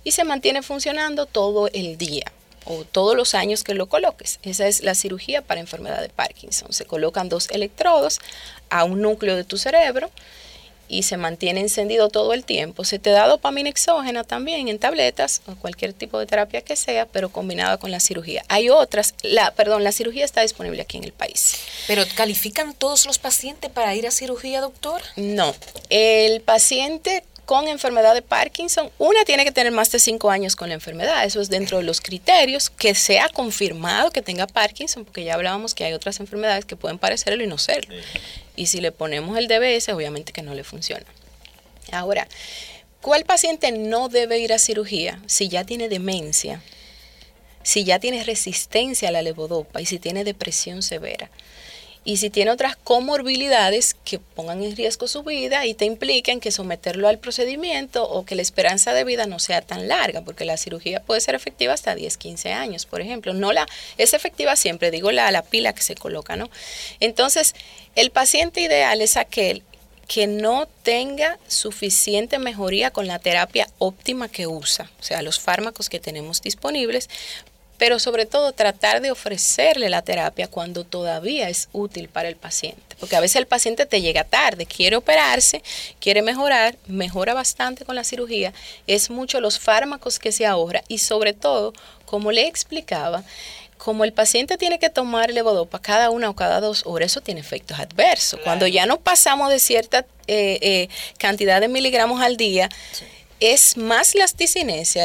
y 0.05 0.13
se 0.13 0.25
mantiene 0.25 0.63
funcionando 0.63 1.27
todo 1.27 1.69
el 1.73 1.99
día 1.99 2.33
o 2.65 2.85
todos 2.85 3.17
los 3.17 3.35
años 3.35 3.63
que 3.63 3.75
lo 3.75 3.87
coloques. 3.87 4.41
Esa 4.43 4.67
es 4.67 4.83
la 4.83 4.95
cirugía 4.95 5.43
para 5.43 5.61
enfermedad 5.61 6.01
de 6.01 6.09
Parkinson. 6.09 6.73
Se 6.73 6.85
colocan 6.85 7.29
dos 7.29 7.49
electrodos 7.51 8.21
a 8.71 8.85
un 8.85 9.03
núcleo 9.03 9.37
de 9.37 9.45
tu 9.45 9.57
cerebro 9.57 10.11
y 10.89 11.03
se 11.03 11.17
mantiene 11.17 11.61
encendido 11.61 12.09
todo 12.09 12.33
el 12.33 12.45
tiempo. 12.45 12.85
Se 12.85 12.99
te 12.99 13.11
da 13.11 13.27
dopamina 13.27 13.69
exógena 13.69 14.25
también 14.25 14.69
en 14.69 14.79
tabletas 14.79 15.43
o 15.47 15.55
cualquier 15.57 15.93
tipo 15.93 16.19
de 16.19 16.27
terapia 16.27 16.61
que 16.63 16.77
sea, 16.77 17.07
pero 17.07 17.29
combinada 17.29 17.79
con 17.79 17.91
la 17.91 18.01
cirugía. 18.01 18.45
Hay 18.49 18.69
otras, 18.69 19.15
la, 19.23 19.53
perdón, 19.53 19.85
la 19.85 19.93
cirugía 19.93 20.25
está 20.25 20.43
disponible 20.43 20.83
aquí 20.83 20.97
en 20.97 21.05
el 21.05 21.13
país. 21.13 21.57
¿Pero 21.87 22.03
califican 22.15 22.75
todos 22.75 23.07
los 23.07 23.19
pacientes 23.19 23.71
para 23.71 23.95
ir 23.95 24.07
a 24.07 24.11
cirugía, 24.11 24.61
doctor? 24.61 25.03
No, 25.17 25.55
el 25.91 26.41
paciente 26.41 27.25
con 27.47 27.69
enfermedad 27.69 28.13
de 28.13 28.23
Parkinson, 28.23 28.91
una 28.99 29.25
tiene 29.25 29.45
que 29.45 29.53
tener 29.53 29.73
más 29.73 29.91
de 29.93 30.01
cinco 30.01 30.31
años 30.31 30.57
con 30.57 30.69
la 30.69 30.75
enfermedad. 30.75 31.25
Eso 31.25 31.41
es 31.41 31.49
dentro 31.49 31.79
de 31.79 31.85
los 31.85 32.01
criterios 32.01 32.69
que 32.69 32.95
sea 32.97 33.29
confirmado 33.29 34.11
que 34.11 34.21
tenga 34.21 34.49
Parkinson, 34.49 35.05
porque 35.05 35.23
ya 35.25 35.35
hablábamos 35.35 35.73
que 35.73 35.85
hay 35.85 35.93
otras 35.93 36.19
enfermedades 36.19 36.65
que 36.65 36.75
pueden 36.75 36.99
parecerlo 36.99 37.43
y 37.45 37.47
no 37.47 37.57
serlo. 37.57 37.95
Y 38.57 38.67
si 38.67 38.81
le 38.81 38.91
ponemos 38.91 39.39
el 39.39 39.47
DBS, 39.47 39.89
obviamente 39.91 40.33
que 40.33 40.43
no 40.43 40.55
le 40.55 40.65
funciona. 40.65 41.07
Ahora, 41.93 42.27
¿cuál 43.01 43.25
paciente 43.25 43.71
no 43.71 44.09
debe 44.09 44.41
ir 44.41 44.53
a 44.53 44.59
cirugía 44.59 45.23
si 45.27 45.49
ya 45.49 45.63
tiene 45.63 45.89
demencia? 45.89 46.61
Si 47.63 47.85
ya 47.85 48.01
tiene 48.01 48.25
resistencia 48.25 49.09
a 49.09 49.13
la 49.13 49.23
levodopa 49.23 49.81
y 49.81 49.87
si 49.87 50.01
tiene 50.01 50.25
depresión 50.25 50.83
severa 50.83 51.31
y 52.07 52.19
si 52.19 52.31
tiene 52.31 52.53
otras 52.53 52.77
comorbilidades 52.77 53.95
que 54.05 54.21
pongan 54.21 54.63
en 54.63 54.77
riesgo 54.77 55.09
su 55.09 55.25
vida 55.25 55.67
y 55.67 55.75
te 55.75 55.87
impliquen 55.87 56.39
que 56.39 56.53
someterlo 56.53 57.09
al 57.09 57.19
procedimiento 57.19 58.09
o 58.09 58.25
que 58.25 58.37
la 58.37 58.43
esperanza 58.43 58.95
de 58.95 59.03
vida 59.03 59.27
no 59.27 59.41
sea 59.41 59.61
tan 59.61 59.89
larga, 59.89 60.23
porque 60.23 60.45
la 60.45 60.57
cirugía 60.57 61.03
puede 61.03 61.21
ser 61.21 61.35
efectiva 61.35 61.75
hasta 61.75 61.97
10, 61.97 62.17
15 62.17 62.53
años, 62.53 62.87
por 62.87 63.01
ejemplo. 63.01 63.35
No 63.35 63.53
la 63.53 63.67
es 63.99 64.15
efectiva 64.15 64.55
siempre, 64.55 64.93
digo 64.93 65.11
la, 65.11 65.29
la 65.33 65.43
pila 65.43 65.75
que 65.75 65.83
se 65.83 65.97
coloca, 65.97 66.37
¿no? 66.37 66.49
Entonces, 67.01 67.57
el 67.97 68.13
paciente 68.13 68.61
ideal 68.61 69.03
es 69.03 69.17
aquel 69.17 69.65
que 70.07 70.29
no 70.29 70.69
tenga 70.85 71.41
suficiente 71.49 72.39
mejoría 72.39 72.93
con 72.93 73.09
la 73.09 73.19
terapia 73.19 73.69
óptima 73.79 74.29
que 74.29 74.47
usa, 74.47 74.89
o 75.01 75.03
sea, 75.03 75.23
los 75.23 75.41
fármacos 75.41 75.89
que 75.89 75.99
tenemos 75.99 76.41
disponibles, 76.41 77.11
pero 77.79 77.99
sobre 77.99 78.27
todo 78.27 78.53
tratar 78.53 79.01
de 79.01 79.11
ofrecerle 79.11 79.89
la 79.89 80.03
terapia 80.03 80.49
cuando 80.49 80.85
todavía 80.85 81.49
es 81.49 81.69
útil 81.73 82.09
para 82.09 82.29
el 82.29 82.37
paciente, 82.37 82.97
porque 82.99 83.17
a 83.17 83.21
veces 83.21 83.37
el 83.37 83.47
paciente 83.47 83.87
te 83.87 84.01
llega 84.01 84.25
tarde, 84.25 84.67
quiere 84.67 84.97
operarse, 84.97 85.63
quiere 86.01 86.23
mejorar, 86.23 86.77
mejora 86.87 87.35
bastante 87.35 87.85
con 87.85 87.95
la 87.95 88.05
cirugía, 88.05 88.53
es 88.87 89.11
mucho 89.11 89.41
los 89.41 89.59
fármacos 89.59 90.19
que 90.19 90.33
se 90.33 90.47
ahorra 90.47 90.83
y 90.89 90.99
sobre 90.99 91.33
todo, 91.33 91.73
como 92.05 92.33
le 92.33 92.47
explicaba, 92.47 93.25
como 93.79 94.05
el 94.05 94.13
paciente 94.13 94.57
tiene 94.57 94.79
que 94.79 94.91
tomar 94.91 95.31
levodopa 95.31 95.79
cada 95.81 96.11
una 96.11 96.31
o 96.31 96.35
cada 96.35 96.61
dos 96.61 96.83
horas, 96.87 97.13
eso 97.13 97.21
tiene 97.21 97.41
efectos 97.41 97.79
adversos. 97.79 98.41
Cuando 98.43 98.67
ya 98.67 98.87
no 98.87 98.99
pasamos 98.99 99.51
de 99.51 99.59
cierta 99.59 100.07
eh, 100.27 100.59
eh, 100.63 100.89
cantidad 101.19 101.61
de 101.61 101.69
miligramos 101.69 102.21
al 102.21 102.37
día, 102.37 102.69
es 103.41 103.77
más 103.77 104.15
la 104.15 104.25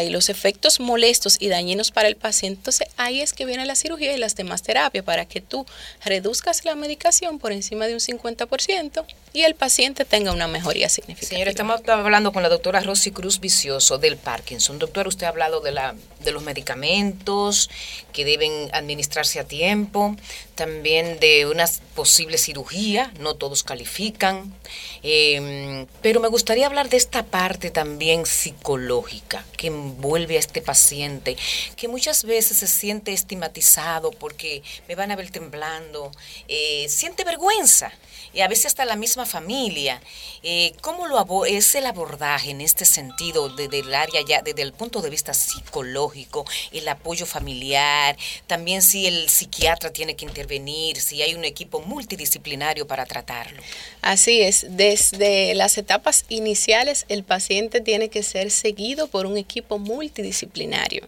y 0.03 0.09
los 0.09 0.29
efectos 0.29 0.79
molestos 0.79 1.37
y 1.39 1.49
dañinos 1.49 1.91
para 1.91 2.07
el 2.07 2.15
paciente, 2.15 2.59
entonces 2.59 2.87
ahí 2.97 3.21
es 3.21 3.33
que 3.33 3.45
viene 3.45 3.65
la 3.65 3.75
cirugía 3.75 4.13
y 4.13 4.17
las 4.17 4.35
demás 4.35 4.61
terapias 4.61 5.03
para 5.03 5.25
que 5.25 5.41
tú 5.41 5.65
reduzcas 6.03 6.65
la 6.65 6.75
medicación 6.75 7.39
por 7.39 7.51
encima 7.51 7.87
de 7.87 7.93
un 7.93 7.99
50% 7.99 9.05
y 9.33 9.43
el 9.43 9.55
paciente 9.55 10.03
tenga 10.03 10.31
una 10.31 10.47
mejoría 10.47 10.89
significativa. 10.89 11.29
Señora, 11.29 11.51
estamos 11.51 11.81
hablando 11.87 12.33
con 12.33 12.43
la 12.43 12.49
doctora 12.49 12.81
Rosy 12.81 13.11
Cruz 13.11 13.39
Vicioso 13.39 13.97
del 13.97 14.17
Parkinson. 14.17 14.77
Doctor, 14.77 15.07
usted 15.07 15.25
ha 15.25 15.29
hablado 15.29 15.61
de, 15.61 15.71
la, 15.71 15.95
de 16.19 16.31
los 16.31 16.43
medicamentos 16.43 17.69
que 18.11 18.25
deben 18.25 18.69
administrarse 18.73 19.39
a 19.39 19.45
tiempo, 19.45 20.17
también 20.55 21.19
de 21.19 21.45
una 21.45 21.65
posible 21.95 22.37
cirugía, 22.37 23.13
no 23.19 23.35
todos 23.35 23.63
califican, 23.63 24.53
em, 25.01 25.87
pero 26.01 26.19
me 26.19 26.27
gustaría 26.27 26.65
hablar 26.65 26.89
de 26.89 26.97
esta 26.97 27.23
parte 27.23 27.71
también 27.71 28.25
psicológica 28.25 29.45
que 29.55 29.67
envuelve 29.67 30.35
a 30.35 30.39
este 30.39 30.61
paciente, 30.61 31.37
que 31.77 31.87
muchas 31.87 32.25
veces 32.25 32.57
se 32.57 32.67
siente 32.67 33.13
estigmatizado 33.13 34.11
porque 34.11 34.61
me 34.89 34.95
van 34.95 35.11
a 35.11 35.15
ver 35.15 35.31
temblando, 35.31 36.11
eh, 36.47 36.87
siente 36.89 37.23
vergüenza 37.23 37.93
y 38.33 38.41
a 38.41 38.47
veces 38.47 38.67
hasta 38.67 38.85
la 38.85 38.95
misma 38.95 39.20
familia. 39.25 40.01
Eh, 40.43 40.73
¿Cómo 40.81 41.07
lo 41.07 41.45
es 41.45 41.75
el 41.75 41.85
abordaje 41.85 42.51
en 42.51 42.61
este 42.61 42.85
sentido 42.85 43.49
desde 43.49 43.79
el 43.79 43.93
área 43.93 44.21
ya, 44.27 44.41
desde 44.41 44.61
el 44.61 44.73
punto 44.73 45.01
de 45.01 45.09
vista 45.09 45.33
psicológico, 45.33 46.45
el 46.71 46.87
apoyo 46.87 47.25
familiar, 47.25 48.17
también 48.47 48.81
si 48.81 49.07
el 49.07 49.29
psiquiatra 49.29 49.91
tiene 49.91 50.15
que 50.15 50.25
intervenir, 50.25 50.99
si 50.99 51.21
hay 51.21 51.35
un 51.35 51.45
equipo 51.45 51.81
multidisciplinario 51.81 52.87
para 52.87 53.05
tratarlo? 53.05 53.61
Así 54.01 54.41
es, 54.41 54.65
desde 54.69 55.53
las 55.55 55.77
etapas 55.77 56.25
iniciales 56.29 57.05
el 57.07 57.23
paciente 57.23 57.81
tiene 57.81 58.09
que 58.09 58.23
ser 58.23 58.51
seguido 58.51 59.07
por 59.07 59.25
un 59.25 59.37
equipo 59.37 59.77
multidisciplinario. 59.77 61.05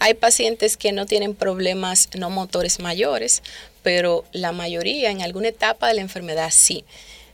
Hay 0.00 0.14
pacientes 0.14 0.76
que 0.76 0.92
no 0.92 1.06
tienen 1.06 1.34
problemas 1.34 2.08
no 2.16 2.30
motores 2.30 2.78
mayores, 2.78 3.42
pero 3.82 4.24
la 4.32 4.52
mayoría 4.52 5.10
en 5.10 5.22
alguna 5.22 5.48
etapa 5.48 5.88
de 5.88 5.94
la 5.94 6.02
enfermedad 6.02 6.50
sí. 6.52 6.84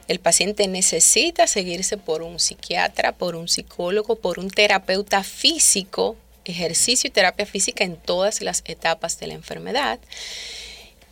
El 0.08 0.18
paciente 0.18 0.68
necesita 0.68 1.46
seguirse 1.46 1.96
por 1.96 2.22
un 2.22 2.38
psiquiatra, 2.38 3.12
por 3.12 3.36
un 3.36 3.48
psicólogo, 3.48 4.16
por 4.16 4.38
un 4.38 4.50
terapeuta 4.50 5.22
físico 5.22 6.16
ejercicio 6.44 7.08
y 7.08 7.10
terapia 7.10 7.46
física 7.46 7.84
en 7.84 7.96
todas 7.96 8.42
las 8.42 8.62
etapas 8.66 9.18
de 9.18 9.28
la 9.28 9.34
enfermedad. 9.34 9.98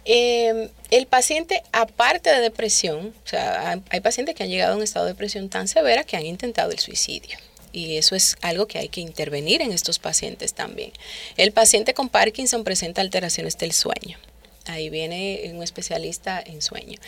Em, 0.04 0.68
el 0.90 1.06
paciente, 1.06 1.62
aparte 1.72 2.30
de 2.30 2.40
depresión, 2.40 3.14
hay 3.90 4.00
pacientes 4.00 4.34
que 4.34 4.42
han 4.42 4.50
llegado 4.50 4.74
a 4.74 4.76
un 4.76 4.82
estado 4.82 5.06
de 5.06 5.12
depresión 5.12 5.48
tan 5.48 5.68
severa 5.68 6.04
que 6.04 6.16
han 6.16 6.26
intentado 6.26 6.72
el 6.72 6.78
suicidio 6.78 7.38
y 7.72 7.96
eso 7.96 8.14
es 8.14 8.36
algo 8.42 8.66
que 8.66 8.78
hay 8.78 8.88
que 8.88 9.00
intervenir 9.00 9.62
en 9.62 9.72
estos 9.72 9.98
pacientes 9.98 10.52
también. 10.52 10.92
El 11.36 11.52
paciente 11.52 11.94
con 11.94 12.08
Parkinson 12.08 12.64
presenta 12.64 13.00
alteraciones 13.00 13.56
del 13.56 13.72
sueño. 13.72 14.18
Ahí 14.66 14.90
viene 14.90 15.50
un 15.52 15.62
especialista 15.62 16.40
en 16.44 16.62
sueño. 16.62 16.98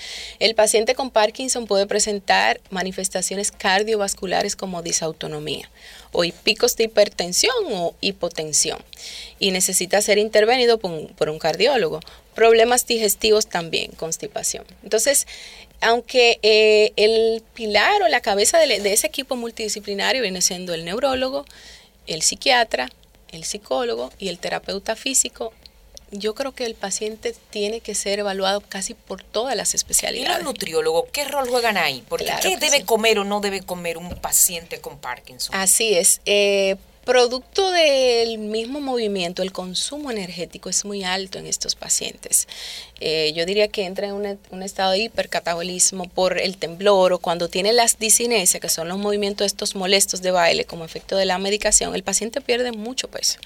El 0.40 0.56
paciente 0.56 0.94
con 0.94 1.10
Parkinson 1.10 1.66
puede 1.66 1.86
presentar 1.86 2.60
manifestaciones 2.70 3.52
cardiovasculares 3.52 4.56
como 4.56 4.82
disautonomía 4.82 5.70
o 6.10 6.24
picos 6.42 6.76
de 6.76 6.84
hipertensión 6.84 7.54
o 7.70 7.94
hipotensión 8.00 8.78
y 9.38 9.52
necesita 9.52 10.02
ser 10.02 10.18
intervenido 10.18 10.78
por 10.78 11.28
un, 11.28 11.38
cardiólogo. 11.38 12.00
Problemas 12.34 12.86
digestivos 12.86 13.46
también, 13.46 13.92
constipación. 13.92 14.64
Entonces, 14.82 15.26
aunque 15.80 16.40
eh, 16.42 16.92
el 16.96 17.42
pilar 17.54 18.02
o 18.02 18.08
la 18.08 18.20
cabeza 18.20 18.58
de, 18.58 18.92
ese 18.92 19.06
equipo 19.06 19.36
multidisciplinario 19.36 20.22
viene 20.22 20.42
siendo 20.42 20.74
el 20.74 20.84
neurólogo, 20.84 21.44
el 22.06 22.22
psiquiatra, 22.22 22.90
el 23.30 23.44
psicólogo 23.44 24.12
y 24.18 24.28
el 24.28 24.38
terapeuta 24.38 24.96
físico, 24.96 25.52
yo 26.18 26.34
creo 26.34 26.52
que 26.52 26.64
el 26.64 26.74
paciente 26.74 27.34
tiene 27.50 27.80
que 27.80 27.94
ser 27.94 28.20
evaluado 28.20 28.60
casi 28.60 28.94
por 28.94 29.22
todas 29.22 29.56
las 29.56 29.74
especialidades. 29.74 30.30
¿Y 30.30 30.32
los 30.32 30.44
nutriólogos 30.44 31.06
qué 31.12 31.24
rol 31.24 31.48
juegan 31.48 31.76
ahí? 31.76 32.04
Porque 32.08 32.32
¿Qué 32.40 32.56
debe 32.56 32.84
comer 32.84 33.18
o 33.18 33.24
no 33.24 33.40
debe 33.40 33.62
comer 33.62 33.98
un 33.98 34.14
paciente 34.16 34.80
con 34.80 34.98
Parkinson? 34.98 35.54
Así 35.54 35.94
es. 35.94 36.20
Eh, 36.24 36.76
Producto 37.04 37.70
del 37.70 38.38
mismo 38.38 38.80
movimiento, 38.80 39.42
el 39.42 39.52
consumo 39.52 40.10
energético 40.10 40.70
es 40.70 40.86
muy 40.86 41.04
alto 41.04 41.38
en 41.38 41.46
estos 41.46 41.74
pacientes. 41.74 42.48
Eh, 43.00 43.34
yo 43.36 43.44
diría 43.44 43.68
que 43.68 43.84
entra 43.84 44.06
en 44.06 44.14
un, 44.14 44.62
estado 44.62 44.92
de 44.92 45.00
hipercatabolismo 45.00 46.08
por 46.08 46.38
el 46.38 46.56
temblor 46.56 47.12
o 47.12 47.18
cuando 47.18 47.48
tiene 47.48 47.74
las 47.74 47.98
disinesias, 47.98 48.60
que 48.60 48.70
son 48.70 48.88
los 48.88 48.96
movimientos 48.96 49.44
estos 49.44 49.74
molestos 49.74 50.22
de 50.22 50.30
baile 50.30 50.64
como 50.64 50.86
efecto 50.86 51.16
de 51.16 51.26
la 51.26 51.36
medicación, 51.36 51.94
el 51.94 52.02
paciente 52.02 52.40
pierde 52.40 52.72
mucho 52.72 53.08
peso. 53.08 53.38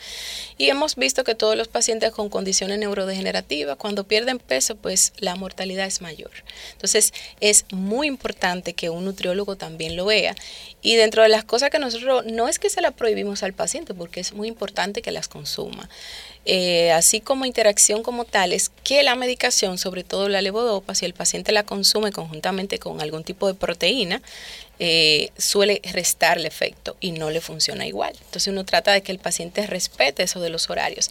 Y 0.56 0.68
hemos 0.68 0.94
visto 0.94 1.24
que 1.24 1.34
todos 1.34 1.56
los 1.56 1.66
pacientes 1.66 2.12
con 2.12 2.28
condiciones 2.28 2.78
neurodegenerativas, 2.78 3.76
cuando 3.76 4.04
pierden 4.04 4.38
peso, 4.38 4.76
pues 4.76 5.12
la 5.18 5.34
mortalidad 5.34 5.86
es 5.86 6.00
mayor. 6.00 6.30
Entonces 6.72 7.12
es 7.40 7.64
muy 7.72 8.06
importante 8.06 8.74
que 8.74 8.90
un 8.90 9.04
nutriólogo 9.04 9.56
también 9.56 9.96
lo 9.96 10.04
vea. 10.04 10.36
Y 10.80 10.94
dentro 10.94 11.24
de 11.24 11.28
las 11.28 11.42
cosas 11.42 11.70
que 11.70 11.80
nosotros, 11.80 12.24
no 12.26 12.46
es 12.46 12.60
que 12.60 12.70
se 12.70 12.80
la 12.80 12.92
prohibimos 12.92 13.42
al 13.42 13.47
paciente, 13.52 13.94
porque 13.94 14.20
es 14.20 14.32
muy 14.32 14.48
importante 14.48 15.02
que 15.02 15.10
las 15.10 15.28
consuma. 15.28 15.88
Eh, 16.44 16.92
así 16.92 17.20
como 17.20 17.44
interacción 17.44 18.02
como 18.02 18.24
tal, 18.24 18.52
es 18.52 18.70
que 18.82 19.02
la 19.02 19.14
medicación, 19.14 19.76
sobre 19.76 20.02
todo 20.02 20.28
la 20.28 20.40
levodopa, 20.40 20.94
si 20.94 21.04
el 21.04 21.12
paciente 21.12 21.52
la 21.52 21.64
consume 21.64 22.10
conjuntamente 22.10 22.78
con 22.78 23.00
algún 23.00 23.24
tipo 23.24 23.46
de 23.46 23.54
proteína, 23.54 24.22
eh, 24.78 25.30
suele 25.36 25.82
restarle 25.92 26.46
efecto 26.48 26.96
y 27.00 27.12
no 27.12 27.30
le 27.30 27.40
funciona 27.40 27.86
igual. 27.86 28.14
Entonces 28.14 28.46
uno 28.46 28.64
trata 28.64 28.92
de 28.92 29.02
que 29.02 29.12
el 29.12 29.18
paciente 29.18 29.66
respete 29.66 30.22
eso 30.22 30.40
de 30.40 30.50
los 30.50 30.70
horarios. 30.70 31.10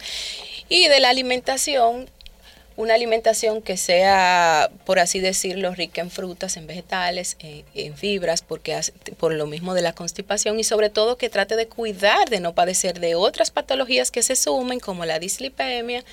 Y 0.68 0.88
de 0.88 1.00
la 1.00 1.10
alimentación, 1.10 2.08
una 2.78 2.94
alimentación 2.94 3.60
que 3.60 3.76
sea, 3.76 4.70
por 4.86 5.00
así 5.00 5.18
decirlo, 5.18 5.74
rica 5.74 6.00
en 6.00 6.12
frutas, 6.12 6.56
en 6.56 6.68
vegetales, 6.68 7.36
en, 7.40 7.96
fibras, 7.96 8.42
porque 8.42 8.80
por 9.18 9.34
lo 9.34 9.48
mismo 9.48 9.74
de 9.74 9.82
la 9.82 9.94
constipación 9.94 10.60
y 10.60 10.64
sobre 10.64 10.88
todo 10.88 11.18
que 11.18 11.28
trate 11.28 11.56
de 11.56 11.66
cuidar 11.66 12.30
de 12.30 12.38
no 12.38 12.54
padecer 12.54 13.00
de 13.00 13.16
otras 13.16 13.50
patologías 13.50 14.12
que 14.12 14.22
se 14.22 14.36
sumen 14.36 14.78
como 14.78 15.04
la 15.04 15.18
dislipemia, 15.18 16.04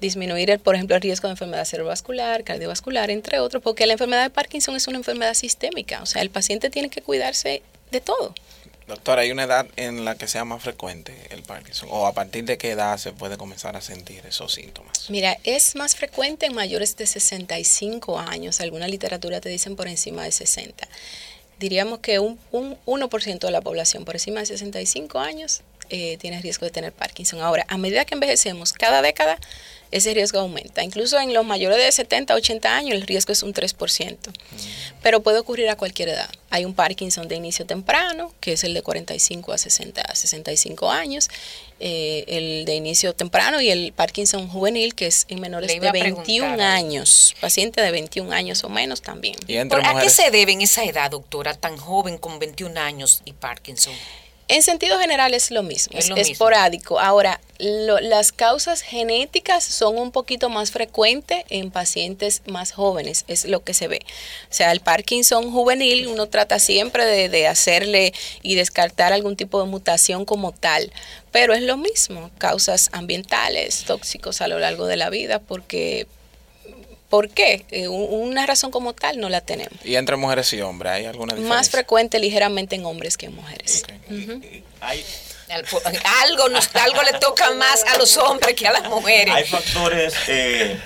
disminuir, 0.00 0.50
el, 0.50 0.60
por 0.60 0.76
ejemplo, 0.76 0.94
el 0.94 1.02
riesgo 1.02 1.26
de 1.26 1.32
enfermedad 1.32 1.64
cerebrovascular, 1.64 2.44
cardiovascular, 2.44 3.10
entre 3.10 3.40
otros, 3.40 3.60
porque 3.60 3.84
la 3.84 3.94
enfermedad 3.94 4.22
de 4.22 4.30
Parkinson 4.30 4.76
es 4.76 4.86
una 4.86 4.98
enfermedad 4.98 5.34
sistémica, 5.34 6.00
o 6.00 6.06
sea, 6.06 6.22
el 6.22 6.30
paciente 6.30 6.70
tiene 6.70 6.90
que 6.90 7.02
cuidarse 7.02 7.60
de 7.90 8.00
todo. 8.00 8.32
Doctora, 8.86 9.22
¿hay 9.22 9.30
una 9.30 9.44
edad 9.44 9.66
en 9.76 10.04
la 10.04 10.14
que 10.16 10.28
sea 10.28 10.44
más 10.44 10.62
frecuente 10.62 11.14
el 11.30 11.42
Parkinson? 11.42 11.88
¿O 11.90 12.06
a 12.06 12.12
partir 12.12 12.44
de 12.44 12.58
qué 12.58 12.72
edad 12.72 12.98
se 12.98 13.12
puede 13.12 13.38
comenzar 13.38 13.76
a 13.76 13.80
sentir 13.80 14.22
esos 14.26 14.52
síntomas? 14.52 15.08
Mira, 15.08 15.38
es 15.42 15.74
más 15.74 15.96
frecuente 15.96 16.46
en 16.46 16.54
mayores 16.54 16.96
de 16.96 17.06
65 17.06 18.18
años. 18.18 18.60
Alguna 18.60 18.86
literatura 18.86 19.40
te 19.40 19.48
dicen 19.48 19.74
por 19.74 19.88
encima 19.88 20.24
de 20.24 20.32
60. 20.32 20.86
Diríamos 21.58 22.00
que 22.00 22.18
un, 22.18 22.38
un 22.52 22.76
1% 22.84 23.38
de 23.38 23.50
la 23.50 23.62
población 23.62 24.04
por 24.04 24.16
encima 24.16 24.40
de 24.40 24.46
65 24.46 25.18
años 25.18 25.62
eh, 25.90 26.16
tiene 26.18 26.40
riesgo 26.40 26.66
de 26.66 26.72
tener 26.72 26.92
Parkinson. 26.92 27.40
Ahora, 27.40 27.66
a 27.68 27.76
medida 27.78 28.04
que 28.04 28.14
envejecemos, 28.14 28.72
cada 28.72 29.02
década 29.02 29.38
ese 29.94 30.12
riesgo 30.12 30.40
aumenta. 30.40 30.82
Incluso 30.82 31.20
en 31.20 31.32
los 31.32 31.46
mayores 31.46 31.78
de 31.78 31.90
70, 31.90 32.34
80 32.34 32.76
años 32.76 32.94
el 32.94 33.02
riesgo 33.02 33.32
es 33.32 33.44
un 33.44 33.54
3%, 33.54 34.16
pero 35.02 35.22
puede 35.22 35.38
ocurrir 35.38 35.68
a 35.68 35.76
cualquier 35.76 36.08
edad. 36.08 36.28
Hay 36.50 36.64
un 36.64 36.74
Parkinson 36.74 37.28
de 37.28 37.36
inicio 37.36 37.64
temprano, 37.64 38.32
que 38.40 38.54
es 38.54 38.64
el 38.64 38.74
de 38.74 38.82
45 38.82 39.52
a 39.52 39.58
60, 39.58 40.02
65 40.12 40.90
años, 40.90 41.30
eh, 41.78 42.24
el 42.26 42.64
de 42.64 42.74
inicio 42.74 43.14
temprano 43.14 43.60
y 43.60 43.70
el 43.70 43.92
Parkinson 43.92 44.48
juvenil, 44.48 44.96
que 44.96 45.06
es 45.06 45.26
en 45.28 45.40
menores 45.40 45.80
de 45.80 45.92
21 45.92 46.60
años, 46.60 47.36
paciente 47.40 47.80
de 47.80 47.92
21 47.92 48.32
años 48.32 48.64
o 48.64 48.68
menos 48.68 49.00
también. 49.00 49.36
¿A 49.84 50.00
qué 50.00 50.10
se 50.10 50.32
debe 50.32 50.50
en 50.50 50.62
esa 50.62 50.82
edad, 50.82 51.12
doctora, 51.12 51.54
tan 51.54 51.76
joven 51.76 52.18
con 52.18 52.40
21 52.40 52.80
años 52.80 53.22
y 53.24 53.32
Parkinson? 53.32 53.94
En 54.46 54.62
sentido 54.62 54.98
general 54.98 55.32
es 55.32 55.50
lo 55.50 55.62
mismo, 55.62 55.98
es, 55.98 56.10
esporádico. 56.10 57.00
Ahora, 57.00 57.40
las 57.58 58.32
causas 58.32 58.82
genéticas 58.82 59.64
son 59.64 59.96
un 59.96 60.12
poquito 60.12 60.50
más 60.50 60.70
frecuentes 60.70 61.44
en 61.48 61.70
pacientes 61.70 62.42
más 62.46 62.72
jóvenes, 62.72 63.24
es 63.26 63.46
lo 63.46 63.64
que 63.64 63.72
se 63.72 63.88
ve. 63.88 64.00
O 64.50 64.54
sea, 64.54 64.72
el 64.72 64.80
Parkinson 64.80 65.50
juvenil 65.50 66.08
uno 66.08 66.26
trata 66.26 66.58
siempre 66.58 67.06
de, 67.06 67.30
de 67.30 67.46
hacerle 67.46 68.12
y 68.42 68.54
descartar 68.54 69.14
algún 69.14 69.36
tipo 69.36 69.62
de 69.62 69.68
mutación 69.68 70.26
como 70.26 70.52
tal, 70.52 70.92
pero 71.32 71.54
es 71.54 71.62
lo 71.62 71.78
mismo, 71.78 72.30
causas 72.36 72.90
ambientales, 72.92 73.84
tóxicos 73.84 74.42
a 74.42 74.48
lo 74.48 74.58
largo 74.58 74.86
de 74.86 74.96
la 74.96 75.08
vida, 75.08 75.38
porque 75.38 76.06
¿Por 77.14 77.28
qué? 77.28 77.64
Eh, 77.70 77.86
una 77.86 78.44
razón 78.44 78.72
como 78.72 78.92
tal 78.92 79.20
no 79.20 79.28
la 79.28 79.40
tenemos. 79.40 79.78
¿Y 79.84 79.94
entre 79.94 80.16
mujeres 80.16 80.52
y 80.52 80.60
hombres 80.62 80.94
hay 80.94 81.04
alguna 81.04 81.34
diferencia? 81.34 81.56
Más 81.56 81.70
frecuente 81.70 82.18
ligeramente 82.18 82.74
en 82.74 82.84
hombres 82.84 83.16
que 83.16 83.26
en 83.26 83.36
mujeres. 83.36 83.84
algo, 85.48 86.44
algo 86.48 87.02
le 87.04 87.18
toca 87.20 87.52
más 87.52 87.84
a 87.84 87.98
los 87.98 88.16
hombres 88.16 88.56
que 88.56 88.66
a 88.66 88.72
las 88.72 88.88
mujeres. 88.88 89.32
Hay 89.32 89.44
factores 89.44 90.12
eh, 90.26 90.76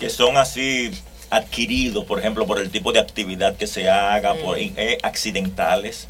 que 0.00 0.10
son 0.10 0.36
así 0.36 0.90
adquiridos, 1.30 2.04
por 2.04 2.18
ejemplo, 2.18 2.48
por 2.48 2.58
el 2.58 2.68
tipo 2.72 2.90
de 2.90 2.98
actividad 2.98 3.56
que 3.56 3.68
se 3.68 3.88
haga, 3.88 4.34
por 4.34 4.58
mm. 4.58 4.72
eh, 4.76 4.98
accidentales, 5.04 6.08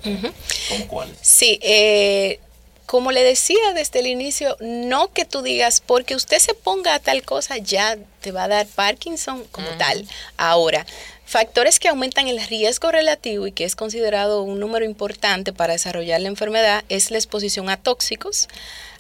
¿cómo 0.71 0.89
cuáles? 0.89 1.19
Sí, 1.21 1.59
eh, 1.61 2.41
como 2.87 3.11
le 3.11 3.25
decía 3.25 3.73
desde 3.75 3.99
el 3.99 4.07
inicio, 4.07 4.57
no 4.61 5.13
que 5.13 5.25
tú 5.25 5.43
digas, 5.43 5.83
porque 5.85 6.15
usted 6.15 6.39
se 6.39 6.55
ponga 6.55 6.95
a 6.95 7.01
tal 7.01 7.23
cosa, 7.25 7.59
ya 7.59 7.99
te 8.21 8.31
va 8.31 8.45
a 8.45 8.49
dar 8.49 8.67
Parkinson 8.67 9.45
como 9.51 9.69
tal. 9.77 10.07
Ahora, 10.37 10.87
factores 11.25 11.81
que 11.81 11.89
aumentan 11.89 12.29
el 12.29 12.41
riesgo 12.47 12.93
relativo 12.93 13.49
y 13.49 13.53
que 13.53 13.65
es 13.65 13.75
considerado 13.75 14.43
un 14.43 14.61
número 14.61 14.85
importante 14.85 15.53
para 15.53 15.73
desarrollar 15.73 16.21
la 16.21 16.29
enfermedad 16.29 16.85
es 16.89 17.11
la 17.11 17.19
exposición 17.19 17.69
a 17.69 17.77
tóxicos, 17.77 18.49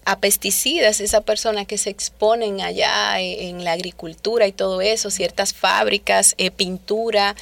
a 0.04 0.18
pesticidas, 0.18 1.00
esa 1.00 1.20
persona 1.20 1.64
que 1.64 1.78
se 1.78 1.90
exponen 1.90 2.60
allá 2.60 3.20
en, 3.20 3.64
la 3.64 3.72
agricultura 3.72 4.46
y 4.48 4.52
todo 4.52 4.80
eso, 4.80 5.10
ciertas 5.10 5.54
fábricas, 5.54 6.34
eh, 6.38 6.50
pintura, 6.50 7.36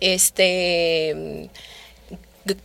este 0.00 1.50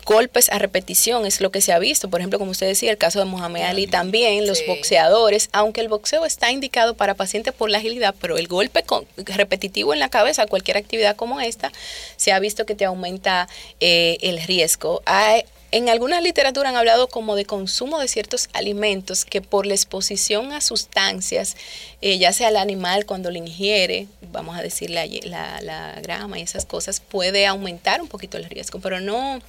golpes 0.06 0.50
a 0.50 0.60
repetición 0.60 1.26
es 1.26 1.42
lo 1.42 1.52
que 1.52 1.62
se 1.62 1.74
ha 1.74 1.80
visto. 1.80 2.10
Por 2.10 2.20
ejemplo, 2.20 2.40
como 2.40 2.52
usted 2.52 2.68
decía, 2.68 2.92
el 2.92 2.98
caso 2.98 3.20
de 3.20 3.26
Mohamed 3.26 3.64
Ali 3.64 3.88
también, 3.88 4.48
los 4.48 4.66
boxeadores, 4.68 5.50
aunque 5.52 5.82
el 5.82 5.88
boxeo 5.88 6.26
está 6.26 6.52
indicado 6.52 6.96
para 6.96 7.16
pacientes 7.16 7.54
por 7.54 7.70
la 7.70 7.78
agilidad, 7.80 8.16
pero 8.20 8.38
el 8.38 8.48
golpe 8.48 8.84
repetitivo 9.18 9.94
en 9.94 10.00
la 10.00 10.10
cabeza, 10.10 10.48
cualquier 10.48 10.78
actividad 10.78 11.16
como 11.16 11.40
esta, 11.40 11.72
se 12.18 12.32
ha 12.32 12.40
visto 12.40 12.66
que 12.66 12.76
te 12.76 12.86
aumenta 12.86 13.48
eh, 13.80 14.18
el 14.22 14.42
riesgo. 14.44 15.02
Hay, 15.06 15.44
en 15.72 15.90
alguna 15.90 16.22
literatura 16.22 16.70
han 16.70 16.78
hablado 16.78 17.08
como 17.08 17.36
de 17.36 17.46
consumo 17.46 18.00
de 18.00 18.08
ciertos 18.08 18.50
alimentos 18.54 19.26
que 19.26 19.42
por 19.42 19.66
la 19.66 19.74
exposición 19.74 20.54
a 20.54 20.62
sustancias, 20.62 21.58
eh, 22.02 22.18
ya 22.18 22.32
sea 22.32 22.50
el 22.50 22.58
animal 22.58 23.06
cuando 23.06 23.30
lo 23.32 23.38
ingiere, 23.38 24.08
vamos 24.32 24.58
a 24.58 24.62
decir 24.62 24.90
la, 24.90 25.06
la, 25.24 25.62
la 25.62 26.00
grama 26.02 26.40
y 26.40 26.44
esas 26.44 26.66
cosas, 26.66 27.00
puede 27.02 27.46
aumentar 27.46 28.02
un 28.02 28.08
poquito 28.08 28.38
el 28.38 28.46
riesgo, 28.46 28.80
pero 28.80 29.02
no 29.02 29.42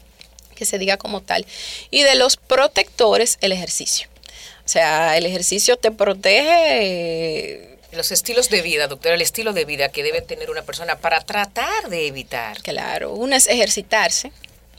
que 0.56 0.64
se 0.64 0.78
diga 0.78 0.96
como 0.96 1.20
tal. 1.20 1.46
Y 1.92 2.02
de 2.02 2.16
los 2.16 2.36
protectores, 2.36 3.38
el 3.40 3.52
ejercicio. 3.52 4.08
O 4.64 4.68
sea, 4.68 5.16
el 5.16 5.26
ejercicio 5.26 5.76
te 5.76 5.92
protege. 5.92 7.78
Los 7.92 8.10
estilos 8.10 8.50
de 8.50 8.62
vida, 8.62 8.88
doctora, 8.88 9.14
el 9.14 9.22
estilo 9.22 9.52
de 9.52 9.64
vida 9.64 9.90
que 9.90 10.02
debe 10.02 10.20
tener 10.22 10.50
una 10.50 10.62
persona 10.62 10.98
para 10.98 11.20
tratar 11.20 11.88
de 11.88 12.08
evitar. 12.08 12.60
Claro, 12.62 13.12
uno 13.12 13.36
es 13.36 13.46
ejercitarse, 13.46 14.32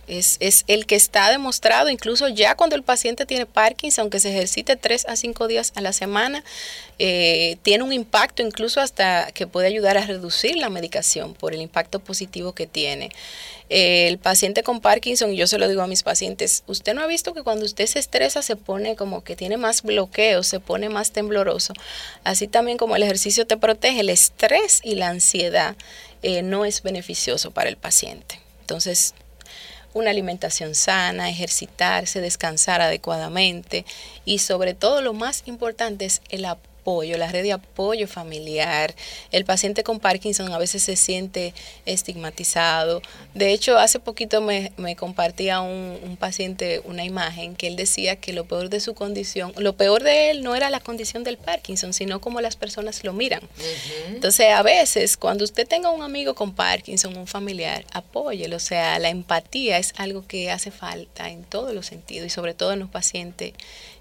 Es, 0.07 0.37
es, 0.39 0.63
el 0.67 0.85
que 0.85 0.95
está 0.95 1.29
demostrado, 1.29 1.89
incluso 1.89 2.29
ya 2.29 2.55
cuando 2.55 2.75
el 2.75 2.83
paciente 2.83 3.25
tiene 3.25 3.45
Parkinson, 3.45 4.03
aunque 4.03 4.19
se 4.19 4.29
ejercite 4.29 4.77
tres 4.77 5.05
a 5.07 5.17
cinco 5.17 5.47
días 5.47 5.73
a 5.75 5.81
la 5.81 5.91
semana, 5.91 6.43
eh, 6.97 7.57
tiene 7.61 7.83
un 7.83 7.91
impacto 7.91 8.41
incluso 8.41 8.79
hasta 8.79 9.31
que 9.33 9.47
puede 9.47 9.67
ayudar 9.67 9.97
a 9.97 10.05
reducir 10.05 10.55
la 10.55 10.69
medicación 10.69 11.33
por 11.33 11.53
el 11.53 11.61
impacto 11.61 11.99
positivo 11.99 12.53
que 12.53 12.67
tiene. 12.67 13.09
Eh, 13.69 14.07
el 14.07 14.17
paciente 14.17 14.63
con 14.63 14.79
Parkinson, 14.79 15.33
y 15.33 15.37
yo 15.37 15.45
se 15.45 15.57
lo 15.57 15.67
digo 15.67 15.81
a 15.81 15.87
mis 15.87 16.03
pacientes, 16.03 16.63
usted 16.67 16.93
no 16.93 17.01
ha 17.01 17.07
visto 17.07 17.33
que 17.33 17.43
cuando 17.43 17.65
usted 17.65 17.85
se 17.85 17.99
estresa 17.99 18.41
se 18.41 18.55
pone 18.55 18.95
como 18.95 19.23
que 19.23 19.35
tiene 19.35 19.57
más 19.57 19.83
bloqueo, 19.83 20.41
se 20.43 20.61
pone 20.61 20.87
más 20.87 21.11
tembloroso. 21.11 21.73
Así 22.23 22.47
también 22.47 22.77
como 22.77 22.95
el 22.95 23.03
ejercicio 23.03 23.45
te 23.45 23.57
protege, 23.57 23.99
el 23.99 24.09
estrés 24.09 24.79
y 24.83 24.95
la 24.95 25.09
ansiedad 25.09 25.75
eh, 26.23 26.43
no 26.43 26.63
es 26.63 26.81
beneficioso 26.81 27.51
para 27.51 27.69
el 27.69 27.77
paciente. 27.77 28.39
Entonces, 28.61 29.13
una 29.97 30.11
alimentación 30.11 30.75
sana, 30.75 31.29
ejercitarse, 31.29 32.21
descansar 32.21 32.81
adecuadamente 32.81 33.85
y 34.25 34.39
sobre 34.39 34.73
todo 34.73 35.01
lo 35.01 35.13
más 35.13 35.43
importante 35.45 36.05
es 36.05 36.21
el 36.29 36.45
apoyo 36.45 36.76
la 37.17 37.29
red 37.29 37.43
de 37.43 37.51
apoyo 37.51 38.07
familiar. 38.07 38.95
El 39.31 39.43
paciente 39.43 39.83
con 39.83 39.99
Parkinson 39.99 40.53
a 40.53 40.57
veces 40.57 40.83
se 40.83 40.95
siente 40.95 41.53
estigmatizado. 41.85 43.01
De 43.33 43.51
hecho, 43.51 43.77
hace 43.77 43.99
poquito 43.99 44.39
me, 44.41 44.71
compartía 44.95 45.59
un, 45.59 46.17
paciente 46.17 46.81
una 46.85 47.03
imagen 47.03 47.55
que 47.55 47.67
él 47.67 47.75
decía 47.75 48.15
que 48.15 48.31
lo 48.31 48.45
peor 48.45 48.69
de 48.69 48.79
su 48.79 48.95
condición, 48.95 49.53
lo 49.57 49.75
peor 49.75 50.01
de 50.01 50.31
él 50.31 50.43
no 50.43 50.55
era 50.55 50.69
la 50.69 50.79
condición 50.79 51.23
del 51.23 51.37
Parkinson, 51.37 51.93
sino 51.93 52.21
cómo 52.21 52.39
las 52.39 52.55
personas 52.55 53.03
lo 53.03 53.11
miran. 53.11 53.41
Entonces, 54.07 54.47
a 54.51 54.63
veces, 54.63 55.17
cuando 55.17 55.43
usted 55.43 55.67
tenga 55.67 55.89
un 55.89 56.01
amigo 56.01 56.35
con 56.35 56.55
Parkinson, 56.55 57.17
un 57.17 57.27
familiar, 57.27 57.85
apóyelo. 57.91 58.55
O 58.55 58.61
sea, 58.61 58.97
la 58.99 59.09
empatía 59.09 59.77
es 59.77 59.93
algo 59.97 60.25
que 60.25 60.51
hace 60.51 60.71
falta 60.71 61.29
en 61.29 61.43
todos 61.43 61.73
los 61.73 61.85
sentidos 61.85 62.27
y 62.27 62.29
sobre 62.29 62.53
todo 62.53 62.71
en 62.71 62.79
los 62.79 62.89
pacientes 62.89 63.53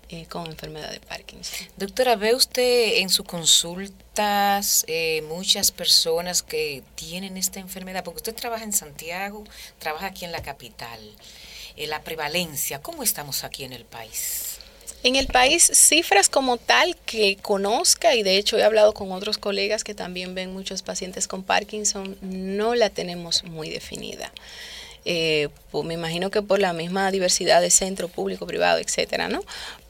eh, 0.08 0.26
con 0.26 0.46
enfermedad 0.46 0.90
de 0.90 1.00
Parkinson. 1.00 1.66
Doctora, 1.76 2.16
¿ve 2.16 2.34
usted 2.34 2.98
en 2.98 3.08
sus 3.08 3.26
consultas 3.26 4.84
eh, 4.86 5.22
muchas 5.28 5.70
personas 5.70 6.42
que 6.42 6.82
tienen 6.94 7.36
esta 7.36 7.60
enfermedad? 7.60 8.04
Porque 8.04 8.18
usted 8.18 8.34
trabaja 8.34 8.64
en 8.64 8.72
Santiago, 8.72 9.44
trabaja 9.78 10.06
aquí 10.06 10.24
en 10.24 10.32
la 10.32 10.42
capital. 10.42 11.00
Eh, 11.76 11.86
la 11.86 12.02
prevalencia, 12.02 12.80
¿cómo 12.80 13.02
estamos 13.02 13.44
aquí 13.44 13.64
en 13.64 13.72
el 13.72 13.84
país? 13.84 14.58
En 15.02 15.14
el 15.14 15.26
país, 15.26 15.70
cifras 15.74 16.28
como 16.28 16.56
tal 16.56 16.96
que 17.04 17.36
conozca, 17.36 18.14
y 18.14 18.22
de 18.22 18.38
hecho 18.38 18.56
he 18.56 18.64
hablado 18.64 18.94
con 18.94 19.12
otros 19.12 19.38
colegas 19.38 19.84
que 19.84 19.94
también 19.94 20.34
ven 20.34 20.52
muchos 20.52 20.82
pacientes 20.82 21.28
con 21.28 21.42
Parkinson, 21.42 22.16
no 22.22 22.74
la 22.74 22.90
tenemos 22.90 23.44
muy 23.44 23.70
definida. 23.70 24.32
Eh, 25.08 25.50
pues 25.70 25.84
me 25.86 25.94
imagino 25.94 26.30
que 26.32 26.42
por 26.42 26.58
la 26.58 26.72
misma 26.72 27.12
diversidad 27.12 27.60
de 27.60 27.70
centro 27.70 28.08
público, 28.08 28.44
privado, 28.44 28.80
etcétera, 28.80 29.28
¿no? 29.28 29.40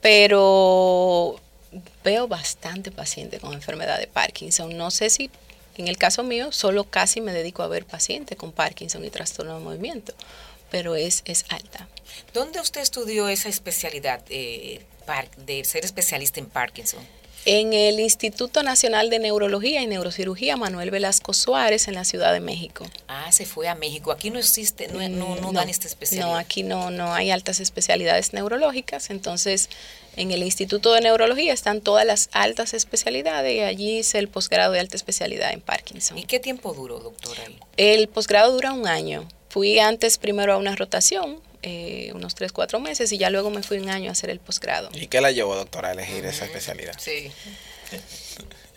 Pero 0.03 1.41
veo 2.05 2.29
bastante 2.29 2.91
paciente 2.91 3.41
con 3.41 3.55
enfermedad 3.55 3.99
de 3.99 4.09
Parkinson. 4.09 4.77
No 4.77 4.91
sé 4.91 5.09
si 5.09 5.31
en 5.79 5.89
el 5.89 5.97
caso 5.97 6.23
mío 6.23 6.53
solo 6.53 6.85
casi 6.85 7.23
me 7.23 7.33
dedico 7.33 7.63
a 7.63 7.69
ver 7.69 7.87
pacientes 7.87 8.37
con 8.37 8.53
Parkinson 8.53 9.05
y 9.07 9.11
trastorno 9.11 9.59
de 9.59 9.65
movimiento, 9.65 10.13
pero 10.71 10.97
es, 10.97 11.23
es 11.25 11.47
alta. 11.49 11.89
¿Dónde 12.35 12.61
usted 12.61 12.83
estudió 12.83 13.29
esa 13.29 13.49
especialidad 13.49 14.21
eh, 14.29 14.83
de 15.47 15.65
ser 15.65 15.87
especialista 15.87 16.41
en 16.41 16.47
Parkinson? 16.47 17.01
En 17.47 17.73
el 17.73 18.01
Instituto 18.01 18.65
Nacional 18.65 19.09
de 19.09 19.21
Neurología 19.21 19.81
y 19.81 19.87
Neurocirugía 19.87 20.57
Manuel 20.57 20.91
Velasco 20.91 21.33
Suárez 21.33 21.87
en 21.87 21.95
la 21.95 22.05
Ciudad 22.05 22.33
de 22.33 22.41
México. 22.41 22.85
Ah, 23.07 23.31
se 23.31 23.47
fue 23.47 23.69
a 23.69 23.77
México. 23.77 24.11
Aquí 24.11 24.31
no 24.31 24.41
existe, 24.41 24.89
no, 24.89 25.09
no, 25.09 25.37
no, 25.37 25.53
dan 25.53 25.69
esta 25.69 25.87
especialidad. 25.87 26.27
No, 26.27 26.37
aquí 26.37 26.65
no, 26.65 26.91
no 26.91 27.15
hay 27.15 27.31
altas 27.31 27.61
especialidades 27.61 28.33
neurológicas, 28.33 29.11
entonces 29.11 29.71
en 30.17 30.33
el 30.33 30.43
Instituto 30.43 30.93
de 30.93 31.03
Neurología 31.03 31.53
están 31.53 31.81
todas 31.81 32.05
las 32.05 32.31
altas 32.33 32.75
especialidades 32.75 33.55
y 33.55 33.61
allí 33.61 33.99
es 34.01 34.17
el 34.17 34.27
posgrado 34.27 34.73
de 34.73 34.81
alta 34.81 34.97
especialidad 34.97 35.53
en 35.53 35.61
Parkinson. 35.61 36.19
¿Y 36.19 36.25
qué 36.25 36.41
tiempo 36.41 36.75
duró, 36.75 36.99
doctora? 36.99 37.45
El 37.77 38.09
posgrado 38.09 38.53
dura 38.53 38.73
un 38.73 38.89
año. 38.89 39.29
Fui 39.51 39.79
antes 39.79 40.19
primero 40.19 40.53
a 40.53 40.57
una 40.57 40.75
rotación, 40.75 41.41
eh, 41.69 42.13
unos 42.15 42.37
3, 42.37 42.53
4 42.53 42.79
meses 42.79 43.11
y 43.11 43.19
ya 43.19 43.29
luego 43.29 43.51
me 43.51 43.61
fui 43.65 43.79
un 43.79 43.89
año 43.89 44.09
a 44.09 44.13
hacer 44.13 44.31
el 44.31 44.39
posgrado. 44.39 44.89
¿Y 44.95 45.09
qué 45.09 45.21
la 45.21 45.33
llevó, 45.33 45.57
doctora, 45.57 45.89
a 45.89 45.93
elegir 45.93 46.25
esa 46.25 46.45
especialidad? 46.45 46.95
Sí. 46.97 47.33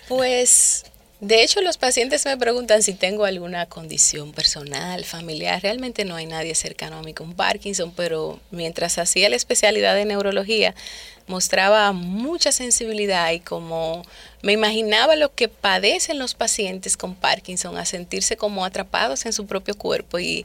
Pues 0.08 0.86
de 1.20 1.44
hecho, 1.44 1.62
los 1.62 1.78
pacientes 1.78 2.26
me 2.26 2.36
preguntan 2.36 2.82
si 2.82 2.96
tengo 2.96 3.26
alguna 3.26 3.68
condición 3.68 4.32
personal, 4.32 5.06
familiar. 5.06 5.62
Realmente 5.62 6.04
no 6.04 6.16
hay 6.16 6.26
nadie 6.26 6.56
cercano 6.56 6.98
a 6.98 7.04
mí 7.04 7.14
con 7.14 7.34
Parkinson, 7.34 7.94
pero 7.96 8.40
mientras 8.50 8.98
hacía 8.98 9.30
la 9.30 9.36
especialidad 9.36 9.94
de 9.94 10.06
neurología, 10.06 10.74
mostraba 11.28 11.92
mucha 11.92 12.52
sensibilidad 12.52 13.32
y 13.34 13.40
como 13.40 14.04
me 14.42 14.54
imaginaba 14.54 15.16
lo 15.16 15.36
que 15.36 15.48
padecen 15.48 16.18
los 16.18 16.34
pacientes 16.34 16.98
con 16.98 17.14
Parkinson, 17.14 17.78
a 17.78 17.86
sentirse 17.86 18.36
como 18.36 18.66
atrapados 18.66 19.28
en 19.28 19.34
su 19.34 19.46
propio 19.46 19.76
cuerpo 19.76 20.18
y 20.18 20.44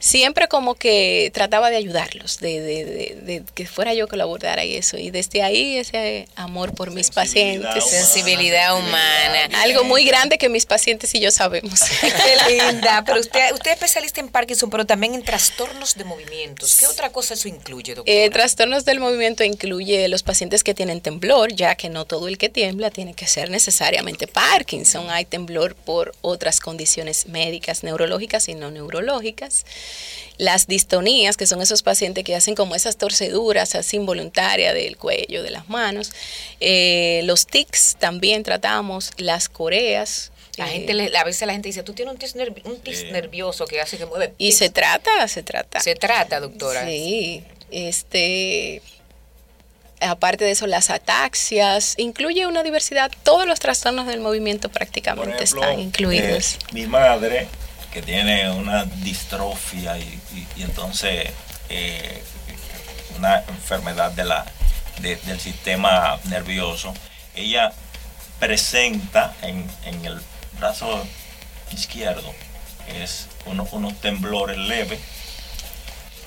siempre 0.00 0.48
como 0.48 0.74
que 0.74 1.30
trataba 1.32 1.70
de 1.70 1.76
ayudarlos, 1.76 2.40
de, 2.40 2.60
de, 2.60 3.44
que 3.54 3.66
fuera 3.66 3.94
yo 3.94 4.08
que 4.08 4.16
lo 4.16 4.24
abordara 4.24 4.64
y 4.64 4.74
eso. 4.74 4.96
Y 4.98 5.10
desde 5.10 5.42
ahí 5.42 5.76
ese 5.76 6.26
amor 6.34 6.74
por 6.74 6.90
mis 6.90 7.10
pacientes. 7.10 7.84
sensibilidad 7.84 8.76
humana. 8.76 9.48
Algo 9.62 9.84
muy 9.84 10.04
grande 10.04 10.38
que 10.38 10.48
mis 10.48 10.66
pacientes 10.66 11.14
y 11.14 11.20
yo 11.20 11.30
sabemos. 11.30 11.80
Qué 12.00 12.56
linda. 12.56 13.04
Pero 13.06 13.20
usted, 13.20 13.52
usted 13.52 13.70
es 13.70 13.76
especialista 13.76 14.20
en 14.20 14.28
Parkinson, 14.28 14.70
pero 14.70 14.86
también 14.86 15.14
en 15.14 15.22
trastornos 15.22 15.94
de 15.94 16.04
movimientos. 16.04 16.76
¿Qué 16.76 16.86
otra 16.86 17.10
cosa 17.10 17.34
eso 17.34 17.48
incluye, 17.48 17.94
doctora? 17.94 18.16
Eh, 18.16 18.30
trastornos 18.30 18.84
del 18.84 19.00
movimiento 19.00 19.44
incluye 19.44 20.08
los 20.08 20.22
pacientes 20.22 20.64
que 20.64 20.74
tienen 20.74 21.00
temblor, 21.00 21.52
ya 21.52 21.74
que 21.74 21.90
no 21.90 22.06
todo 22.06 22.26
el 22.26 22.38
que 22.38 22.48
tiembla 22.48 22.90
tiene 22.90 23.14
que 23.14 23.26
ser 23.26 23.50
necesariamente 23.50 24.26
Parkinson. 24.26 25.10
Hay 25.10 25.26
temblor 25.26 25.74
por 25.74 26.14
otras 26.22 26.60
condiciones 26.60 27.26
médicas, 27.26 27.84
neurológicas 27.84 28.48
y 28.48 28.54
no 28.54 28.70
neurológicas. 28.70 29.66
Las 30.38 30.66
distonías, 30.66 31.36
que 31.36 31.46
son 31.46 31.60
esos 31.60 31.82
pacientes 31.82 32.24
que 32.24 32.34
hacen 32.34 32.54
como 32.54 32.74
esas 32.74 32.96
torceduras 32.96 33.74
así 33.74 33.96
involuntarias 33.96 34.74
del 34.74 34.96
cuello, 34.96 35.42
de 35.42 35.50
las 35.50 35.68
manos. 35.68 36.12
Eh, 36.60 37.20
los 37.24 37.46
tics 37.46 37.96
también 37.98 38.42
tratamos, 38.42 39.12
las 39.18 39.48
coreas, 39.48 40.32
la 40.56 40.66
gente, 40.66 41.16
a 41.16 41.24
veces 41.24 41.46
la 41.46 41.52
gente 41.52 41.68
dice, 41.68 41.82
tú 41.82 41.92
tienes 41.94 42.12
un 42.12 42.18
tis, 42.80 43.04
nervioso 43.12 43.66
que 43.66 43.80
hace 43.80 43.96
que 43.96 44.06
mueve. 44.06 44.34
Y 44.36 44.52
se 44.52 44.68
trata, 44.68 45.26
se 45.28 45.42
trata. 45.42 45.80
Se 45.80 45.94
trata, 45.94 46.40
doctora. 46.40 46.84
Sí, 46.86 47.42
este, 47.70 48.82
aparte 50.00 50.44
de 50.44 50.50
eso, 50.50 50.66
las 50.66 50.90
ataxias, 50.90 51.94
incluye 51.98 52.46
una 52.46 52.62
diversidad, 52.62 53.10
todos 53.22 53.46
los 53.46 53.60
trastornos 53.60 54.06
del 54.06 54.20
movimiento 54.20 54.68
prácticamente 54.68 55.44
están 55.44 55.78
incluidos. 55.78 56.54
Eh, 56.54 56.58
mi 56.72 56.86
madre 56.86 57.48
que 57.92 58.02
tiene 58.02 58.50
una 58.50 58.84
distrofia 58.84 59.98
y, 59.98 60.20
entonces 60.58 61.30
eh, 61.68 62.22
una 63.18 63.42
enfermedad 63.48 64.12
de 64.12 64.24
la, 64.24 64.46
del 65.00 65.40
sistema 65.40 66.18
nervioso, 66.24 66.94
ella 67.34 67.72
presenta 68.38 69.34
en, 69.42 69.68
el 70.04 70.20
brazo 70.58 71.04
izquierdo 71.72 72.32
es 73.00 73.28
unos 73.46 74.00
temblores 74.00 74.58
leves 74.58 74.98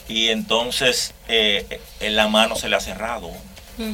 y 0.08 0.30
entonces 0.30 1.14
eh, 1.28 1.82
en 2.00 2.16
la 2.16 2.28
mano 2.28 2.56
se 2.56 2.70
le 2.70 2.76
ha 2.76 2.80
cerrado 2.80 3.32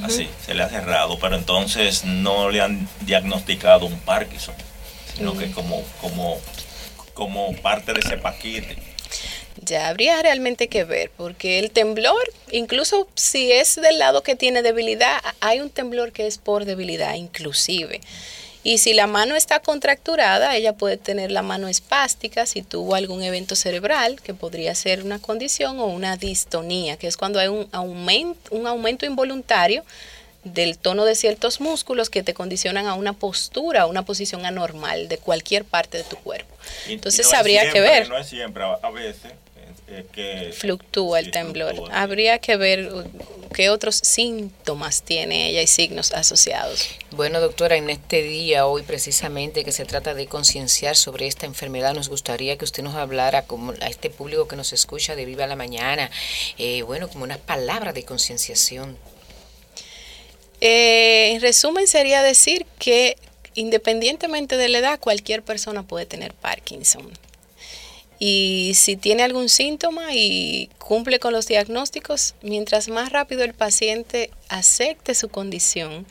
así 0.04 0.30
se 0.46 0.54
le 0.54 0.64
ha 0.64 0.70
cerrado 0.70 1.18
pero 1.20 1.36
entonces 1.36 2.04
no 2.04 2.50
le 2.50 2.62
han 2.62 2.88
diagnosticado 3.02 3.86
un 3.86 3.98
Parkinson 4.00 4.56
sino 5.16 5.38
que 5.38 5.52
como 5.52 5.84
como 6.02 6.38
como 7.20 7.54
parte 7.58 7.92
de 7.92 8.00
ese 8.00 8.18
paquete. 8.18 8.78
Ya 9.62 9.90
habría 9.90 10.22
realmente 10.22 10.70
que 10.70 10.86
ver, 10.86 11.12
porque 11.18 11.60
el 11.60 11.70
temblor, 11.70 12.24
incluso 12.50 13.10
si 13.14 13.52
es 13.52 13.76
del 13.76 14.00
lado 14.00 14.24
que 14.24 14.38
tiene 14.38 14.62
debilidad, 14.62 15.20
hay 15.42 15.60
un 15.60 15.70
temblor 15.70 16.14
que 16.14 16.28
es 16.28 16.38
por 16.38 16.64
debilidad 16.64 17.16
inclusive. 17.16 18.00
Y 18.64 18.78
si 18.78 18.94
la 18.94 19.06
mano 19.06 19.36
está 19.36 19.60
contracturada, 19.60 20.56
ella 20.56 20.74
puede 20.74 20.96
tener 20.96 21.30
la 21.30 21.42
mano 21.42 21.68
espástica 21.68 22.46
si 22.46 22.62
tuvo 22.62 22.96
algún 22.96 23.22
evento 23.22 23.58
cerebral, 23.58 24.22
que 24.22 24.34
podría 24.34 24.74
ser 24.76 25.04
una 25.04 25.20
condición, 25.20 25.80
o 25.80 25.88
una 25.88 26.16
distonía, 26.16 26.96
que 26.96 27.08
es 27.08 27.18
cuando 27.18 27.40
hay 27.40 27.50
un 27.50 27.68
aumento, 27.74 28.56
un 28.56 28.66
aumento 28.66 29.06
involuntario 29.06 29.84
del 30.44 30.78
tono 30.78 31.06
de 31.06 31.16
ciertos 31.16 31.60
músculos 31.60 32.10
que 32.10 32.24
te 32.24 32.34
condicionan 32.34 32.88
a 32.88 32.94
una 32.94 33.14
postura, 33.14 33.82
a 33.82 33.86
una 33.88 34.04
posición 34.04 34.46
anormal 34.46 35.08
de 35.08 35.18
cualquier 35.18 35.66
parte 35.66 35.98
de 35.98 36.04
tu 36.04 36.16
cuerpo. 36.18 36.56
Entonces 36.88 37.34
habría 37.34 37.72
que 37.72 37.82
ver. 37.82 38.10
No 38.10 38.18
es 38.18 38.28
siempre, 38.28 38.64
a 38.64 38.90
veces 38.90 39.34
eh, 39.92 40.06
que 40.12 40.54
fluctúa 40.54 41.20
el 41.20 41.32
temblor. 41.32 41.76
Habría 41.92 42.38
que 42.38 42.58
ver 42.58 42.94
uh, 42.94 43.04
qué 43.54 43.72
otros 43.72 43.96
síntomas 43.96 45.02
tiene 45.02 45.50
ella 45.50 45.64
y 45.64 45.68
signos 45.68 46.12
asociados. 46.14 46.90
Bueno, 47.12 47.40
doctora, 47.40 47.76
en 47.76 47.90
este 47.90 48.22
día, 48.22 48.68
hoy 48.68 48.84
precisamente, 48.84 49.64
que 49.64 49.72
se 49.72 49.86
trata 49.86 50.14
de 50.14 50.28
concienciar 50.28 50.96
sobre 50.96 51.26
esta 51.26 51.48
enfermedad, 51.48 51.96
nos 51.96 52.08
gustaría 52.08 52.56
que 52.56 52.66
usted 52.66 52.84
nos 52.84 52.94
hablara 52.94 53.44
como 53.44 53.74
a 53.82 53.88
este 53.88 54.12
público 54.12 54.48
que 54.48 54.56
nos 54.56 54.74
escucha 54.74 55.16
de 55.16 55.26
Viva 55.26 55.48
la 55.48 55.56
Mañana, 55.56 56.12
eh, 56.60 56.84
bueno, 56.84 57.08
como 57.08 57.24
unas 57.24 57.40
palabras 57.40 57.96
de 57.96 58.04
concienciación. 58.04 58.96
Eh, 60.62 61.32
en 61.34 61.42
resumen, 61.42 61.88
sería 61.88 62.22
decir 62.22 62.66
que 62.78 63.16
independientemente 63.56 64.58
de 64.58 64.70
la 64.70 64.80
edad, 64.80 65.00
cualquier 65.00 65.44
persona 65.44 65.84
puede 65.84 66.06
tener 66.06 66.34
Parkinson. 66.34 67.12
Y 68.20 68.74
si 68.76 68.98
tiene 68.98 69.24
algún 69.24 69.48
síntoma 69.48 70.14
y 70.14 70.70
cumple 70.78 71.20
con 71.20 71.32
los 71.32 71.48
diagnósticos, 71.48 72.36
mientras 72.42 72.90
más 72.90 73.12
rápido 73.12 73.44
el 73.44 73.54
paciente 73.54 74.30
acepte 74.50 75.16
su 75.16 75.30
condición, 75.30 76.06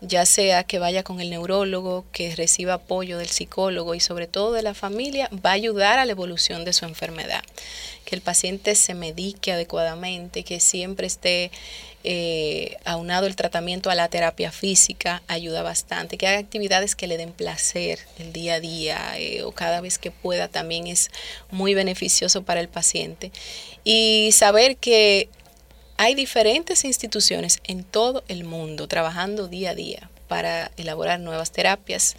ya 0.00 0.26
sea 0.26 0.64
que 0.64 0.80
vaya 0.80 1.04
con 1.04 1.20
el 1.20 1.30
neurólogo, 1.30 2.04
que 2.12 2.34
reciba 2.34 2.74
apoyo 2.74 3.16
del 3.16 3.28
psicólogo 3.28 3.94
y 3.94 4.00
sobre 4.00 4.26
todo 4.26 4.52
de 4.52 4.62
la 4.62 4.74
familia, 4.74 5.30
va 5.32 5.50
a 5.50 5.54
ayudar 5.54 5.98
a 6.00 6.04
la 6.04 6.12
evolución 6.12 6.64
de 6.64 6.72
su 6.72 6.84
enfermedad. 6.84 7.42
Que 8.04 8.16
el 8.16 8.22
paciente 8.22 8.74
se 8.74 8.94
medique 8.94 9.52
adecuadamente, 9.52 10.42
que 10.42 10.60
siempre 10.60 11.06
esté 11.06 11.50
eh, 12.08 12.76
aunado 12.84 13.26
el 13.26 13.34
tratamiento 13.34 13.90
a 13.90 13.96
la 13.96 14.06
terapia 14.06 14.52
física 14.52 15.24
ayuda 15.26 15.62
bastante, 15.62 16.16
que 16.16 16.28
haga 16.28 16.38
actividades 16.38 16.94
que 16.94 17.08
le 17.08 17.16
den 17.16 17.32
placer 17.32 17.98
el 18.20 18.32
día 18.32 18.54
a 18.54 18.60
día 18.60 19.18
eh, 19.18 19.42
o 19.42 19.50
cada 19.50 19.80
vez 19.80 19.98
que 19.98 20.12
pueda 20.12 20.46
también 20.46 20.86
es 20.86 21.10
muy 21.50 21.74
beneficioso 21.74 22.44
para 22.44 22.60
el 22.60 22.68
paciente. 22.68 23.32
Y 23.82 24.30
saber 24.30 24.76
que 24.76 25.28
hay 25.96 26.14
diferentes 26.14 26.84
instituciones 26.84 27.58
en 27.64 27.82
todo 27.82 28.22
el 28.28 28.44
mundo 28.44 28.86
trabajando 28.86 29.48
día 29.48 29.70
a 29.70 29.74
día 29.74 30.08
para 30.28 30.70
elaborar 30.76 31.18
nuevas 31.18 31.50
terapias 31.50 32.14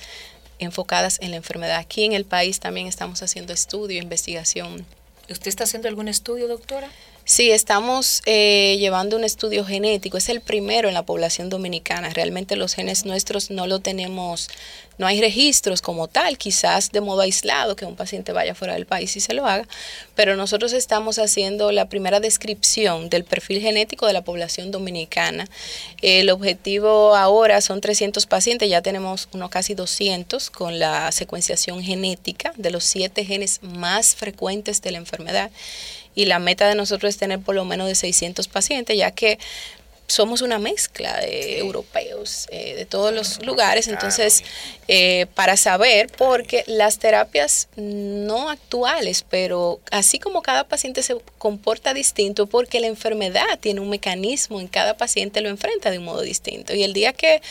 enfocadas 0.59 1.17
en 1.21 1.31
la 1.31 1.37
enfermedad. 1.37 1.77
Aquí 1.77 2.03
en 2.03 2.11
el 2.11 2.25
país 2.25 2.59
también 2.59 2.87
estamos 2.87 3.23
haciendo 3.23 3.53
estudio, 3.53 4.01
investigación. 4.01 4.85
¿Usted 5.29 5.47
está 5.47 5.63
haciendo 5.63 5.87
algún 5.87 6.09
estudio, 6.09 6.49
doctora? 6.49 6.89
Sí, 7.29 7.51
estamos 7.51 8.21
eh, 8.25 8.77
llevando 8.79 9.17
un 9.17 9.25
estudio 9.25 9.65
genético. 9.65 10.17
Es 10.17 10.29
el 10.29 10.39
primero 10.39 10.87
en 10.87 10.93
la 10.93 11.05
población 11.05 11.49
dominicana. 11.49 12.09
Realmente 12.11 12.55
los 12.55 12.73
genes 12.73 13.03
nuestros 13.03 13.51
no 13.51 13.67
lo 13.67 13.79
tenemos, 13.79 14.47
no 14.97 15.07
hay 15.07 15.19
registros 15.19 15.81
como 15.81 16.07
tal, 16.07 16.37
quizás 16.37 16.93
de 16.93 17.01
modo 17.01 17.19
aislado, 17.19 17.75
que 17.75 17.83
un 17.83 17.97
paciente 17.97 18.31
vaya 18.31 18.55
fuera 18.55 18.75
del 18.75 18.85
país 18.85 19.13
y 19.17 19.19
se 19.19 19.33
lo 19.33 19.45
haga. 19.45 19.67
Pero 20.15 20.37
nosotros 20.37 20.71
estamos 20.71 21.19
haciendo 21.19 21.73
la 21.73 21.89
primera 21.89 22.21
descripción 22.21 23.09
del 23.09 23.25
perfil 23.25 23.59
genético 23.59 24.07
de 24.07 24.13
la 24.13 24.23
población 24.23 24.71
dominicana. 24.71 25.49
El 26.01 26.29
objetivo 26.29 27.13
ahora 27.13 27.59
son 27.59 27.81
300 27.81 28.25
pacientes, 28.25 28.69
ya 28.69 28.81
tenemos 28.81 29.27
unos 29.33 29.49
casi 29.49 29.75
200 29.75 30.49
con 30.49 30.79
la 30.79 31.11
secuenciación 31.11 31.83
genética 31.83 32.53
de 32.55 32.71
los 32.71 32.85
siete 32.85 33.25
genes 33.25 33.59
más 33.63 34.15
frecuentes 34.15 34.81
de 34.81 34.91
la 34.91 34.99
enfermedad 34.99 35.51
y 36.17 36.25
la 36.25 36.39
meta 36.39 36.67
de 36.67 36.73
nosotros 36.73 37.11
es 37.11 37.17
tener 37.17 37.39
por 37.39 37.53
lo 37.53 37.63
menos 37.63 37.87
de 37.87 37.93
600 37.93 38.47
pacientes, 38.47 38.97
ya 38.97 39.11
que 39.11 39.37
somos 40.07 40.41
una 40.41 40.57
mezcla 40.57 41.19
de 41.19 41.59
europeos 41.59 42.47
eh, 42.49 42.75
de 42.75 42.85
todos 42.85 43.13
los 43.13 43.45
lugares, 43.45 43.87
entonces 43.87 44.43
eh, 44.87 45.27
para 45.35 45.57
saber, 45.57 46.09
porque 46.17 46.63
las 46.65 46.97
terapias 46.97 47.67
no 47.75 48.49
actuales, 48.49 49.25
pero 49.29 49.81
así 49.91 50.17
como 50.17 50.41
cada 50.41 50.63
paciente 50.63 51.03
se 51.03 51.17
comporta 51.37 51.93
distinto, 51.93 52.47
porque 52.47 52.79
la 52.79 52.87
enfermedad 52.87 53.59
tiene 53.59 53.81
un 53.81 53.89
mecanismo 53.89 54.61
en 54.61 54.67
cada 54.69 54.95
paciente, 54.95 55.41
lo 55.41 55.49
enfrenta 55.49 55.91
de 55.91 55.99
un 55.99 56.05
modo 56.05 56.21
distinto. 56.21 56.73
Y 56.73 56.83
el 56.83 56.93
día 56.93 57.11
que 57.11 57.41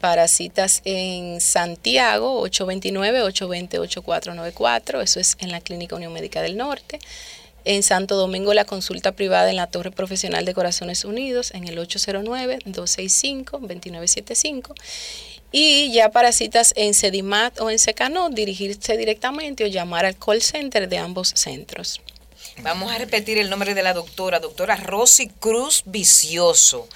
para 0.00 0.26
citas 0.26 0.80
en 0.84 1.40
Santiago, 1.40 2.44
829-820-8494, 2.48 5.00
eso 5.00 5.20
es 5.20 5.36
en 5.38 5.52
la 5.52 5.60
Clínica 5.60 5.94
Unión 5.94 6.12
Médica 6.12 6.42
del 6.42 6.56
Norte. 6.56 6.98
En 7.64 7.82
Santo 7.82 8.14
Domingo 8.16 8.54
la 8.54 8.64
consulta 8.64 9.12
privada 9.12 9.50
en 9.50 9.56
la 9.56 9.66
Torre 9.68 9.90
Profesional 9.90 10.44
de 10.44 10.54
Corazones 10.54 11.04
Unidos 11.04 11.50
en 11.54 11.66
el 11.68 11.78
809-265-2975. 11.78 14.74
Y 15.52 15.92
ya 15.92 16.10
para 16.10 16.32
citas 16.32 16.72
en 16.76 16.94
Sedimat 16.94 17.60
o 17.60 17.70
en 17.70 17.78
Secanot, 17.78 18.32
dirigirse 18.32 18.96
directamente 18.96 19.64
o 19.64 19.66
llamar 19.66 20.06
al 20.06 20.16
call 20.16 20.42
center 20.42 20.88
de 20.88 20.98
ambos 20.98 21.28
centros. 21.36 22.00
Vamos 22.58 22.92
a 22.92 22.98
repetir 22.98 23.38
el 23.38 23.48
nombre 23.48 23.74
de 23.74 23.82
la 23.82 23.94
doctora, 23.94 24.38
doctora 24.38 24.76
Rosy 24.76 25.28
Cruz 25.28 25.82
Vicioso. 25.86 26.86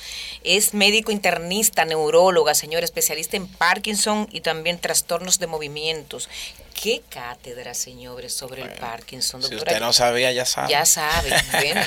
Es 0.45 0.75
médico 0.75 1.13
internista, 1.13 1.85
neuróloga, 1.85 2.55
señor 2.55 2.85
especialista 2.85 3.37
en 3.37 3.47
Parkinson 3.47 4.29
y 4.31 4.43
también 4.43 4.79
trastornos 4.79 5.39
de 5.39 5.47
movimientos. 5.47 6.29
¿Qué 6.81 7.03
cátedra, 7.09 7.73
señores, 7.73 8.35
sobre 8.35 8.63
el 8.63 8.71
Parkinson, 8.73 9.41
doctora? 9.41 9.61
Si 9.61 9.67
usted 9.67 9.81
no 9.81 9.93
sabía, 9.95 10.31
ya 10.33 10.45
sabe. 10.45 10.71
Ya 10.71 10.85
sabe. 10.85 11.31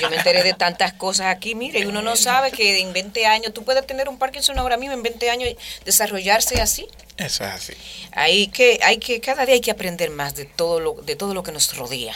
yo 0.00 0.10
me 0.10 0.16
enteré 0.16 0.42
de 0.42 0.52
tantas 0.52 0.92
cosas 0.94 1.26
aquí. 1.26 1.54
Mire, 1.54 1.86
uno 1.86 2.02
no 2.02 2.16
sabe 2.16 2.50
que 2.50 2.80
en 2.80 2.92
20 2.92 3.24
años, 3.24 3.54
tú 3.54 3.64
puedes 3.64 3.86
tener 3.86 4.08
un 4.08 4.18
Parkinson 4.18 4.58
ahora 4.58 4.76
mismo, 4.76 4.94
en 4.94 5.02
20 5.02 5.30
años 5.30 5.50
desarrollarse 5.84 6.60
así. 6.60 6.88
Eso 7.16 7.44
es 7.44 7.50
así. 7.50 7.72
Hay 8.12 8.48
que, 8.48 8.80
hay 8.82 8.98
que, 8.98 9.20
cada 9.20 9.46
día 9.46 9.54
hay 9.54 9.60
que 9.60 9.70
aprender 9.70 10.10
más 10.10 10.34
de 10.34 10.44
todo 10.44 10.80
lo, 10.80 10.94
de 10.94 11.14
todo 11.14 11.34
lo 11.34 11.44
que 11.44 11.52
nos 11.52 11.76
rodea 11.76 12.14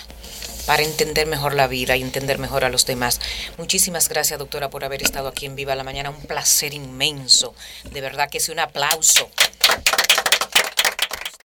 para 0.67 0.83
entender 0.83 1.27
mejor 1.27 1.55
la 1.55 1.69
vida 1.69 1.97
y 1.97 2.03
entender 2.03 2.39
mejor 2.39 2.65
a 2.65 2.71
los 2.71 2.87
demás. 2.87 3.21
Muchísimas 3.57 4.09
gracias, 4.09 4.39
doctora, 4.39 4.71
por 4.71 4.85
haber 4.85 5.03
estado 5.03 5.29
aquí 5.29 5.47
en 5.47 5.55
Viva 5.55 5.77
la 5.77 5.85
Mañana. 5.85 6.11
Un 6.11 6.23
placer 6.23 6.75
inmenso. 6.75 7.55
De 7.93 8.01
verdad 8.01 8.29
que 8.29 8.39
es 8.39 8.49
un 8.49 8.59
aplauso. 8.59 9.31